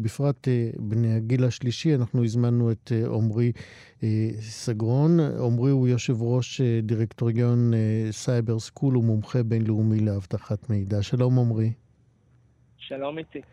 בפרט 0.00 0.48
בני 0.78 1.14
הגיל 1.14 1.44
השלישי, 1.44 1.94
אנחנו 1.94 2.24
הזמנו 2.24 2.70
את 2.70 2.92
עמרי 3.12 3.37
עמרי 3.38 3.52
אה, 4.02 4.28
סגרון. 4.40 5.20
עמרי 5.20 5.70
הוא 5.70 5.88
יושב 5.88 6.22
ראש 6.22 6.60
אה, 6.60 6.80
דירקטוריון 6.82 7.74
אה, 7.74 8.06
Cyber 8.10 8.58
School 8.58 8.96
ומומחה 8.96 9.42
בינלאומי 9.42 10.00
לאבטחת 10.00 10.70
מידע. 10.70 11.02
שלום 11.02 11.38
עמרי. 11.38 11.72
שלום 12.78 13.18
איציק. 13.18 13.46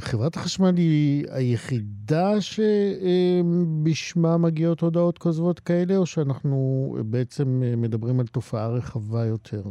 חברת 0.00 0.36
החשמל 0.36 0.76
היא 0.76 1.24
היחידה 1.30 2.30
שבשמה 2.40 4.38
מגיעות 4.38 4.80
הודעות 4.80 5.18
כוזבות 5.18 5.60
כאלה, 5.60 5.96
או 5.96 6.06
שאנחנו 6.06 6.56
בעצם 7.10 7.62
מדברים 7.76 8.20
על 8.20 8.26
תופעה 8.26 8.68
רחבה 8.68 9.24
יותר? 9.24 9.62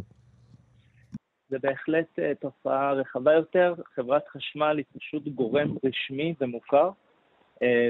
זה 1.49 1.57
בהחלט 1.63 2.19
תופעה 2.41 2.93
רחבה 2.93 3.33
יותר. 3.33 3.73
חברת 3.95 4.23
חשמל 4.27 4.77
היא 4.77 4.85
פשוט 4.97 5.27
גורם 5.27 5.75
רשמי 5.85 6.33
ומוכר 6.41 6.89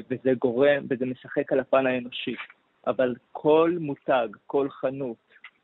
וזה 0.10 0.34
גורם, 0.40 0.86
וזה 0.90 1.06
משחק 1.06 1.52
על 1.52 1.60
הפן 1.60 1.86
האנושי. 1.86 2.36
אבל 2.88 3.16
כל 3.32 3.78
מותג, 3.80 4.28
כל 4.48 4.70
חנות, 4.70 5.18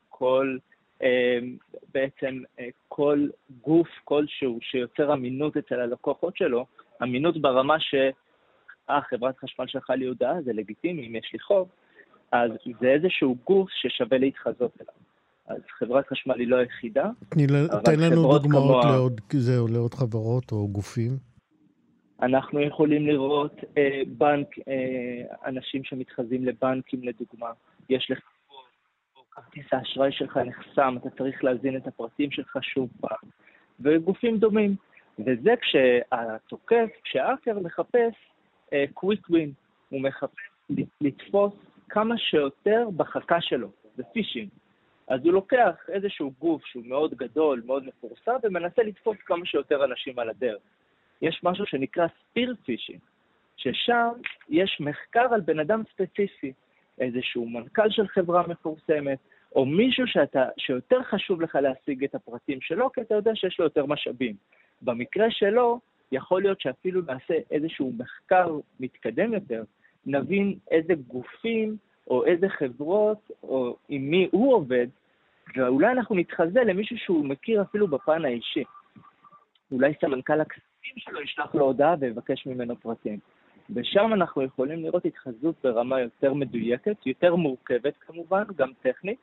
כל, 0.10 0.58
אה, 1.04 1.39
בעצם 1.93 2.41
אה, 2.60 2.68
כל 2.88 3.28
גוף 3.62 3.88
כלשהו 4.04 4.60
שיוצר 4.62 5.14
אמינות 5.14 5.58
אצל 5.58 5.80
הלקוחות 5.80 6.38
שלו, 6.38 6.66
אמינות 7.04 7.41
ברמה 7.41 7.80
ש... 7.80 7.95
אה, 8.89 9.02
חברת 9.10 9.38
חשמל 9.38 9.66
שלחה 9.68 9.95
לי 9.95 10.06
הודעה, 10.06 10.41
זה 10.41 10.54
לגיטימי, 10.54 11.08
אם 11.08 11.16
יש 11.16 11.30
לי 11.34 11.39
חוב, 11.39 11.70
אז 12.32 12.52
זה 12.82 12.88
איזשהו 12.88 13.36
גוף 13.45 13.70
ששווה 13.72 14.18
להתחזות 14.18 14.78
אליו. 14.82 14.93
אז 15.47 15.62
חברת 15.80 16.08
חשמל 16.08 16.39
היא 16.39 16.47
לא 16.47 16.56
היחידה, 16.56 17.10
תן 17.84 17.99
לנו 17.99 18.16
דוגמאות 18.16 18.84
כמו... 18.84 18.91
לעוד, 18.93 19.22
זהו, 19.32 19.68
לעוד 19.68 19.93
חברות 19.93 20.52
או 20.52 20.68
גופים. 20.68 21.31
אנחנו 22.22 22.61
יכולים 22.61 23.07
לראות 23.07 23.55
אה, 23.78 24.01
בנק, 24.07 24.47
אה, 24.67 25.36
אנשים 25.45 25.84
שמתחזים 25.84 26.45
לבנקים 26.45 27.03
לדוגמה. 27.03 27.51
יש 27.89 28.11
לך 28.11 28.19
או 29.15 29.24
כרטיס 29.32 29.65
האשראי 29.72 30.11
שלך 30.11 30.38
נחסם, 30.38 30.95
אתה 31.01 31.09
צריך 31.09 31.43
להזין 31.43 31.78
את 31.78 31.88
הפרטים 31.88 32.32
שלך 32.32 32.57
שוב 32.61 32.89
פעם, 33.01 33.30
וגופים 33.80 34.38
דומים. 34.38 34.76
וזה 35.19 35.53
כשהתוקף, 35.61 36.89
כשהאקר 37.03 37.59
מחפש 37.59 38.13
אה, 38.74 38.86
קוויק 38.93 39.30
ווין, 39.30 39.51
הוא 39.89 40.01
מחפש 40.01 40.36
לתפוס 41.01 41.53
כמה 41.89 42.17
שיותר 42.17 42.88
בחכה 42.97 43.41
שלו, 43.41 43.72
זה 43.95 44.03
פישינג. 44.03 44.49
אז 45.07 45.22
הוא 45.24 45.34
לוקח 45.34 45.76
איזשהו 45.89 46.32
גוף 46.39 46.65
שהוא 46.65 46.84
מאוד 46.86 47.13
גדול, 47.13 47.61
מאוד 47.65 47.86
מפורסם, 47.86 48.36
ומנסה 48.43 48.84
לתפוס 48.84 49.17
כמה 49.26 49.45
שיותר 49.45 49.86
אנשים 49.86 50.19
על 50.19 50.30
הדרך. 50.30 50.61
יש 51.22 51.41
משהו 51.43 51.65
שנקרא 51.65 52.07
ספיר 52.22 52.55
פישינג, 52.65 52.99
ששם 53.57 54.09
יש 54.49 54.78
מחקר 54.80 55.34
על 55.34 55.41
בן 55.41 55.59
אדם 55.59 55.84
ספציפי, 55.93 56.53
איזשהו 56.99 57.49
מנכ"ל 57.49 57.89
של 57.89 58.07
חברה 58.07 58.47
מפורסמת, 58.47 59.19
או 59.55 59.65
מישהו 59.65 60.07
שאתה, 60.07 60.45
שיותר 60.57 61.03
חשוב 61.03 61.41
לך 61.41 61.55
להשיג 61.55 62.03
את 62.03 62.15
הפרטים 62.15 62.61
שלו, 62.61 62.91
כי 62.91 63.01
אתה 63.01 63.15
יודע 63.15 63.32
שיש 63.36 63.59
לו 63.59 63.65
יותר 63.65 63.86
משאבים. 63.86 64.36
במקרה 64.82 65.32
שלו, 65.32 65.80
יכול 66.11 66.41
להיות 66.41 66.61
שאפילו 66.61 67.01
נעשה 67.01 67.34
איזשהו 67.51 67.93
מחקר 67.97 68.47
מתקדם 68.80 69.34
יותר, 69.34 69.63
נבין 70.05 70.55
איזה 70.72 70.93
גופים 71.07 71.78
או 72.07 72.26
איזה 72.26 72.49
חברות 72.49 73.32
או 73.43 73.78
עם 73.89 74.01
מי 74.01 74.28
הוא 74.32 74.53
עובד, 74.53 74.88
ואולי 75.55 75.91
אנחנו 75.91 76.15
נתחזה 76.15 76.63
למישהו 76.63 76.97
שהוא 76.97 77.26
מכיר 77.26 77.61
אפילו 77.61 77.88
בפן 77.88 78.26
האישי. 78.26 78.63
אולי 79.72 79.93
סמנכ"ל 80.01 80.41
הכספים 80.82 80.98
שלו 80.98 81.22
ישלח 81.22 81.56
לו 81.56 81.66
הודעה 81.66 81.96
ויבקש 82.00 82.46
ממנו 82.46 82.76
פרטים. 82.76 83.20
ושם 83.76 84.14
אנחנו 84.14 84.42
יכולים 84.42 84.84
לראות 84.84 85.06
התחזות 85.06 85.56
ברמה 85.64 86.00
יותר 86.00 86.34
מדויקת, 86.34 87.06
יותר 87.06 87.36
מורכבת 87.36 87.94
כמובן, 88.00 88.44
גם 88.56 88.72
טכנית, 88.82 89.20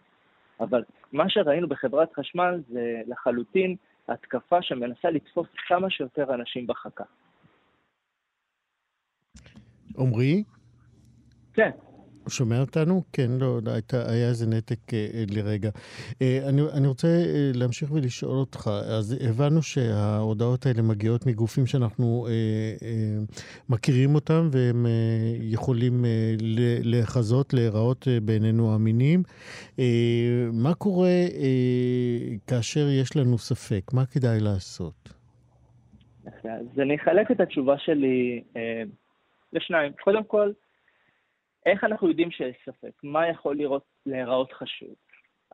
אבל 0.61 0.85
מה 1.13 1.31
שראינו 1.31 1.69
בחברת 1.69 2.13
חשמל 2.13 2.63
זה 2.69 3.01
לחלוטין 3.07 3.77
התקפה 4.09 4.63
שמנסה 4.63 5.11
לתפוס 5.11 5.49
כמה 5.69 5.91
שיותר 5.91 6.35
אנשים 6.35 6.67
בחכה. 6.67 7.05
עמרי? 9.99 10.45
כן. 11.55 11.71
שומע 12.29 12.61
אותנו? 12.61 13.03
כן, 13.13 13.31
לא, 13.41 13.59
לא 13.65 13.71
הייתה, 13.71 14.11
היה 14.11 14.29
איזה 14.29 14.47
נתק 14.47 14.95
אה, 14.95 15.07
אה, 15.15 15.25
לרגע. 15.31 15.71
אה, 16.23 16.41
אני, 16.49 16.63
אני 16.73 16.87
רוצה 16.87 17.09
אה, 17.09 17.51
להמשיך 17.55 17.93
ולשאול 17.93 18.37
אותך, 18.39 18.71
אז 18.99 19.17
הבנו 19.29 19.63
שההודעות 19.63 20.67
האלה 20.67 20.83
מגיעות 20.83 21.27
מגופים 21.27 21.67
שאנחנו 21.67 22.27
אה, 22.29 22.33
אה, 22.83 23.19
מכירים 23.69 24.15
אותם 24.15 24.49
והם 24.53 24.87
אה, 24.87 24.91
יכולים 25.41 26.05
אה, 26.05 26.35
לחזות, 26.83 27.55
להיראות 27.55 28.09
אה, 28.09 28.21
בעינינו 28.21 28.75
אמינים. 28.75 29.23
אה, 29.79 30.49
מה 30.53 30.75
קורה 30.75 31.09
אה, 31.09 32.37
כאשר 32.47 32.89
יש 32.89 33.17
לנו 33.17 33.39
ספק? 33.39 33.93
מה 33.93 34.07
כדאי 34.07 34.41
לעשות? 34.41 35.19
אז 36.45 36.81
אני 36.81 36.97
אחלק 36.97 37.31
את 37.31 37.41
התשובה 37.41 37.79
שלי 37.79 38.43
אה, 38.57 38.83
לשניים. 39.53 39.93
קודם 40.05 40.25
כל, 40.25 40.53
איך 41.69 41.85
אנחנו 41.85 42.09
יודעים 42.09 42.31
שיש 42.31 42.57
ספק? 42.67 42.91
מה 43.03 43.29
יכול 43.29 43.57
לראות, 43.57 43.83
להיראות 44.07 44.53
חשוב? 44.53 44.95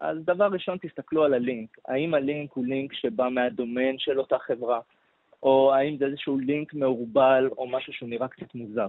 אז 0.01 0.19
דבר 0.25 0.45
ראשון, 0.45 0.79
תסתכלו 0.83 1.25
על 1.25 1.35
הלינק. 1.35 1.79
האם 1.89 2.15
הלינק 2.15 2.53
הוא 2.53 2.67
לינק 2.67 2.93
שבא 2.93 3.29
מהדומיין 3.29 3.99
של 3.99 4.19
אותה 4.19 4.39
חברה, 4.39 4.81
או 5.43 5.75
האם 5.75 5.97
זה 5.97 6.07
איזשהו 6.07 6.39
לינק 6.39 6.75
מעורבל, 6.75 7.49
או 7.59 7.67
משהו 7.67 7.93
שהוא 7.93 8.09
נראה 8.09 8.29
קצת 8.29 8.55
מוזר. 8.55 8.87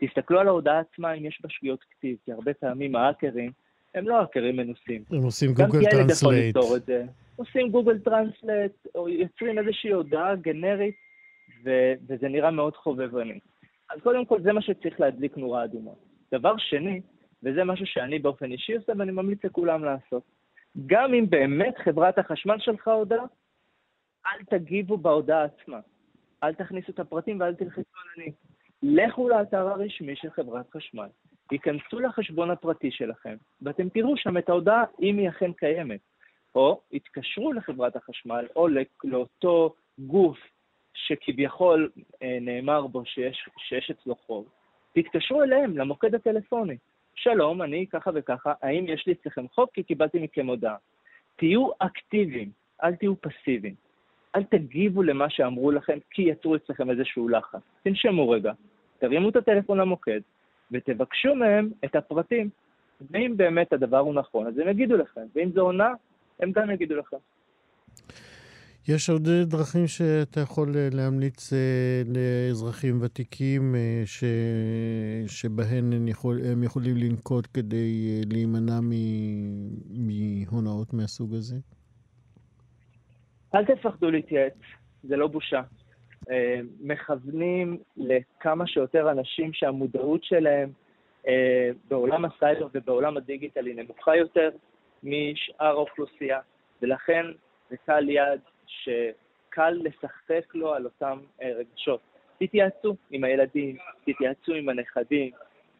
תסתכלו 0.00 0.40
על 0.40 0.48
ההודעה 0.48 0.80
עצמה 0.80 1.12
אם 1.12 1.26
יש 1.26 1.40
בה 1.42 1.48
שגיאות 1.48 1.84
כתיב, 1.90 2.16
כי 2.24 2.32
הרבה 2.32 2.54
פעמים 2.54 2.96
האקרים 2.96 3.52
הם 3.94 4.08
לא 4.08 4.20
האקרים 4.20 4.56
מנוסים. 4.56 5.02
הם 5.10 5.22
עושים 5.22 5.52
Google 5.52 5.90
Translate. 5.90 6.56
עושים 7.36 7.70
Google 7.70 7.98
Translate, 7.98 8.72
או 8.94 9.08
יוצרים 9.08 9.58
איזושהי 9.58 9.90
הודעה 9.90 10.36
גנרית, 10.36 10.94
ו- 11.64 11.92
וזה 12.08 12.28
נראה 12.28 12.50
מאוד 12.50 12.76
חובבני. 12.76 13.38
אז 13.90 14.00
קודם 14.02 14.24
כל, 14.24 14.40
זה 14.42 14.52
מה 14.52 14.62
שצריך 14.62 15.00
להדליק 15.00 15.36
נורה 15.36 15.64
אדומה. 15.64 15.90
דבר 16.34 16.56
שני, 16.56 17.00
וזה 17.42 17.64
משהו 17.64 17.86
שאני 17.86 18.18
באופן 18.18 18.52
אישי 18.52 18.74
עושה 18.74 18.92
ואני 18.98 19.12
ממליץ 19.12 19.44
לכולם 19.44 19.84
לעשות, 19.84 20.22
גם 20.86 21.14
אם 21.14 21.30
באמת 21.30 21.74
חברת 21.78 22.18
החשמל 22.18 22.58
שלחה 22.58 22.92
הודעה, 22.92 23.24
אל 24.26 24.44
תגיבו 24.44 24.98
בהודעה 24.98 25.44
עצמה. 25.44 25.80
אל 26.42 26.54
תכניסו 26.54 26.92
את 26.92 26.98
הפרטים 26.98 27.40
ואל 27.40 27.54
תלחצו 27.54 27.80
על 27.80 28.22
אני. 28.22 28.32
לכו 28.82 29.28
לאתר 29.28 29.68
הרשמי 29.68 30.16
של 30.16 30.30
חברת 30.30 30.70
חשמל, 30.70 31.08
היכנסו 31.50 32.00
לחשבון 32.00 32.50
הפרטי 32.50 32.90
שלכם, 32.90 33.36
ואתם 33.62 33.88
תראו 33.88 34.16
שם 34.16 34.38
את 34.38 34.48
ההודעה, 34.48 34.84
אם 35.02 35.18
היא 35.18 35.28
אכן 35.28 35.52
קיימת. 35.52 36.00
או 36.54 36.80
התקשרו 36.92 37.52
לחברת 37.52 37.96
החשמל, 37.96 38.46
או 38.56 38.68
לאותו 39.04 39.74
גוף 39.98 40.38
שכביכול 40.94 41.90
אה, 42.22 42.38
נאמר 42.40 42.86
בו 42.86 43.04
שיש, 43.04 43.48
שיש 43.58 43.90
אצלו 43.90 44.16
חוב, 44.16 44.48
תתקשרו 44.92 45.42
אליהם, 45.42 45.78
למוקד 45.78 46.14
הטלפוני. 46.14 46.76
שלום, 47.14 47.62
אני 47.62 47.86
ככה 47.86 48.10
וככה, 48.14 48.52
האם 48.62 48.84
יש 48.88 49.06
לי 49.06 49.12
אצלכם 49.12 49.48
חוב? 49.48 49.68
כי 49.72 49.82
קיבלתי 49.82 50.18
מכם 50.18 50.46
הודעה. 50.46 50.76
תהיו 51.36 51.68
אקטיביים, 51.78 52.50
אל 52.82 52.94
תהיו 52.94 53.14
פסיביים. 53.20 53.74
אל 54.36 54.44
תגיבו 54.44 55.02
למה 55.02 55.30
שאמרו 55.30 55.70
לכם, 55.70 55.98
כי 56.10 56.22
יצרו 56.22 56.56
אצלכם 56.56 56.90
איזשהו 56.90 57.28
לחץ. 57.28 57.60
תנשמו 57.82 58.30
רגע, 58.30 58.52
תרימו 58.98 59.28
את 59.28 59.36
הטלפון 59.36 59.78
למוקד, 59.78 60.20
ותבקשו 60.72 61.34
מהם 61.34 61.70
את 61.84 61.96
הפרטים. 61.96 62.50
ואם 63.10 63.34
באמת 63.36 63.72
הדבר 63.72 63.98
הוא 63.98 64.14
נכון, 64.14 64.46
אז 64.46 64.58
הם 64.58 64.68
יגידו 64.68 64.96
לכם, 64.96 65.20
ואם 65.34 65.50
זו 65.50 65.60
עונה, 65.60 65.92
הם 66.40 66.52
גם 66.52 66.70
יגידו 66.70 66.96
לכם. 66.96 67.16
יש 68.88 69.10
עוד 69.10 69.28
אה, 69.28 69.44
דרכים 69.44 69.86
שאתה 69.86 70.40
יכול 70.40 70.68
אה, 70.76 70.88
להמליץ 70.92 71.52
אה, 71.52 72.02
לאזרחים 72.14 72.98
ותיקים 73.02 73.74
ש... 74.04 74.24
שבהן 75.26 75.92
הם, 75.92 76.08
יכול... 76.08 76.38
הם 76.52 76.62
יכולים 76.62 76.96
לנקוט 76.96 77.48
כדי 77.54 78.20
להימנע 78.32 78.80
מ... 78.80 78.92
מהונאות 79.90 80.94
מהסוג 80.94 81.34
הזה? 81.34 81.56
אל 83.54 83.64
תפחדו 83.64 84.10
להתייעץ, 84.10 84.54
זה 85.02 85.16
לא 85.16 85.26
בושה. 85.26 85.62
מכוונים 86.80 87.78
לכמה 87.96 88.66
שיותר 88.66 89.10
אנשים 89.10 89.52
שהמודעות 89.52 90.24
שלהם 90.24 90.70
בעולם 91.88 92.24
הסייבר 92.24 92.68
ובעולם 92.74 93.16
הדיגיטל 93.16 93.66
היא 93.66 93.74
נמוכה 93.74 94.16
יותר 94.16 94.50
משאר 95.02 95.66
האוכלוסייה, 95.66 96.38
ולכן 96.82 97.26
זה 97.70 97.76
קל 97.86 98.08
יד 98.08 98.40
שקל 98.68 99.70
לשחק 99.70 100.54
לו 100.54 100.74
על 100.74 100.84
אותם 100.84 101.18
אה, 101.42 101.52
רגשות. 101.52 102.00
תתייעצו 102.38 102.96
עם 103.10 103.24
הילדים, 103.24 103.76
תתייעצו 104.04 104.54
עם 104.54 104.68
הנכדים, 104.68 105.30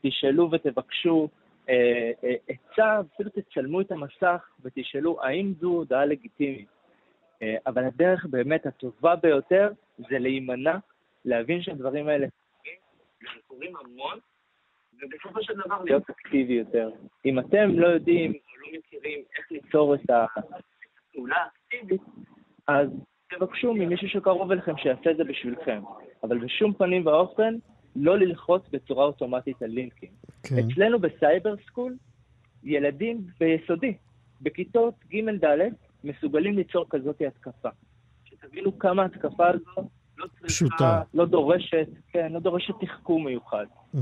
תשאלו 0.03 0.51
ותבקשו 0.53 1.29
אה, 1.69 2.11
אה, 2.25 2.35
עצה, 2.49 3.01
אפילו 3.15 3.31
תצלמו 3.31 3.81
את 3.81 3.93
המסך 3.93 4.51
ותשאלו 4.63 5.23
האם 5.23 5.53
זו 5.61 5.69
הודעה 5.69 6.07
לגיטימית. 6.07 6.69
אבל 7.67 7.85
הדרך 7.85 8.27
באמת 8.27 8.67
הטובה 8.67 9.17
ביותר 9.17 9.71
זה 9.97 10.19
להימנע, 10.19 10.77
להבין 11.25 11.63
שהדברים 11.63 12.09
האלה 12.09 12.27
קורים 13.47 13.77
המון, 13.77 14.19
ובסופו 15.03 15.43
של 15.43 15.55
דבר 15.55 15.85
להיות 15.85 16.11
אקטיבי 16.11 16.53
יותר. 16.53 16.91
אם 17.25 17.39
אתם 17.39 17.79
לא 17.79 17.87
יודעים 17.87 18.33
או 18.33 18.61
לא 18.61 18.79
מכירים 18.79 19.19
איך 19.39 19.51
ליצור 19.51 19.95
את 19.95 20.11
הפעולה 20.11 21.37
האקטיבית, 21.37 22.01
אז 22.69 22.89
תבקשו 23.31 23.75
ממישהו 23.75 24.09
שקרוב 24.09 24.53
אליכם 24.53 24.77
שיעשה 24.77 25.11
את 25.11 25.17
זה 25.17 25.25
בשבילכם. 25.25 25.83
אבל 26.23 26.39
בשום 26.39 26.75
פנים 26.75 27.07
ואופן 27.07 27.55
לא 27.97 28.19
ללחוץ 28.19 28.63
בצורה 28.73 29.05
אוטומטית 29.05 29.63
על 29.63 29.71
לינקים. 29.71 30.11
כן. 30.43 30.57
אצלנו 30.59 30.99
ב 30.99 31.08
Cyber 31.08 31.55
School, 31.67 31.97
ילדים 32.65 33.21
ביסודי, 33.41 33.95
בכיתות 34.41 34.95
ג'-ד', 35.13 35.73
מסוגלים 36.05 36.57
ליצור 36.57 36.87
כזאת 36.91 37.23
התקפה. 37.27 37.69
שתבינו 38.25 38.79
כמה 38.79 39.05
התקפה 39.05 39.49
הזו 39.49 39.89
לא 40.19 40.27
צריכה, 40.27 40.47
פשוטה. 40.47 41.03
לא 41.15 41.27
דורשת, 41.27 41.89
כן, 42.13 42.33
לא 42.33 42.41
דורשת 42.41 42.75
תחכום 42.81 43.25
מיוחד. 43.25 43.67
אה, 43.95 44.01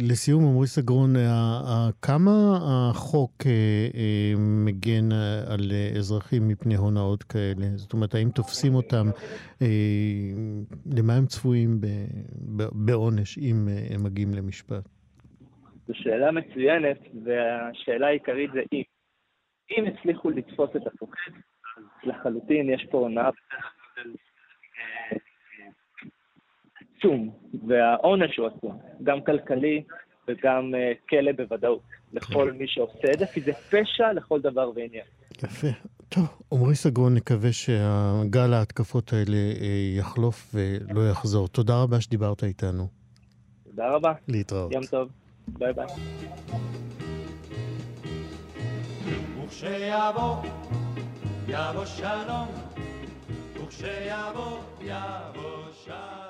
לסיום, 0.00 0.44
עמרי 0.44 0.66
סגרון, 0.66 1.10
כמה 2.02 2.30
החוק 2.62 3.32
אה, 3.46 3.50
אה, 3.94 4.32
מגן 4.38 5.12
על 5.52 5.60
אזרחים 5.98 6.48
מפני 6.48 6.76
הונאות 6.76 7.22
כאלה? 7.22 7.66
זאת 7.76 7.92
אומרת, 7.92 8.14
האם 8.14 8.30
תופסים 8.30 8.74
אותם, 8.74 9.06
למה 10.96 11.12
הם 11.12 11.26
צפויים 11.26 11.80
בעונש 12.72 13.38
אם 13.38 13.68
הם 13.90 14.04
מגיעים 14.04 14.34
למשפט? 14.34 14.88
זו 15.86 15.94
שאלה 15.94 16.30
מצוינת, 16.30 16.98
והשאלה 17.24 18.06
העיקרית 18.06 18.50
זה 18.52 18.60
אם. 18.72 18.82
אם 19.78 19.84
הצליחו 19.86 20.30
לתפוס 20.30 20.70
את 20.76 20.86
הפוקד, 20.86 21.32
אז 21.76 21.84
לחלוטין 22.04 22.70
יש 22.70 22.86
פה 22.90 22.98
הונאה 22.98 23.30
עצום, 27.00 27.30
והעונש 27.68 28.36
הוא 28.36 28.46
עצום, 28.46 28.78
גם 29.02 29.20
כלכלי 29.20 29.82
וגם 30.28 30.74
uh, 30.74 31.08
כלא 31.08 31.32
בוודאות, 31.32 31.82
לכל 32.12 32.52
מי 32.52 32.68
שעושה 32.68 33.12
את 33.12 33.18
זה, 33.18 33.26
כי 33.26 33.40
זה 33.40 33.52
פשע 33.52 34.12
לכל 34.12 34.40
דבר 34.40 34.70
ועניין. 34.74 35.04
יפה. 35.42 35.68
טוב, 36.08 36.42
עמרי 36.52 36.74
סגרון, 36.74 37.14
נקווה 37.14 37.52
שהגל 37.52 38.52
ההתקפות 38.52 39.12
האלה 39.12 39.36
אה, 39.36 39.96
יחלוף 39.98 40.54
ולא 40.54 41.10
יחזור. 41.10 41.48
תודה 41.48 41.82
רבה 41.82 42.00
שדיברת 42.00 42.44
איתנו. 42.44 42.86
תודה 43.64 43.90
רבה. 43.90 44.12
להתראות. 44.28 44.72
יום 44.72 44.82
טוב. 44.90 45.08
ביי 45.48 45.72
ביי. 45.72 45.86
וכשיבוא, 49.44 50.36
יבוא 51.48 51.84
שלום, 51.84 52.48
וכשיבוא, 53.54 54.58
יבוא 54.80 55.72
שלום. 55.84 56.29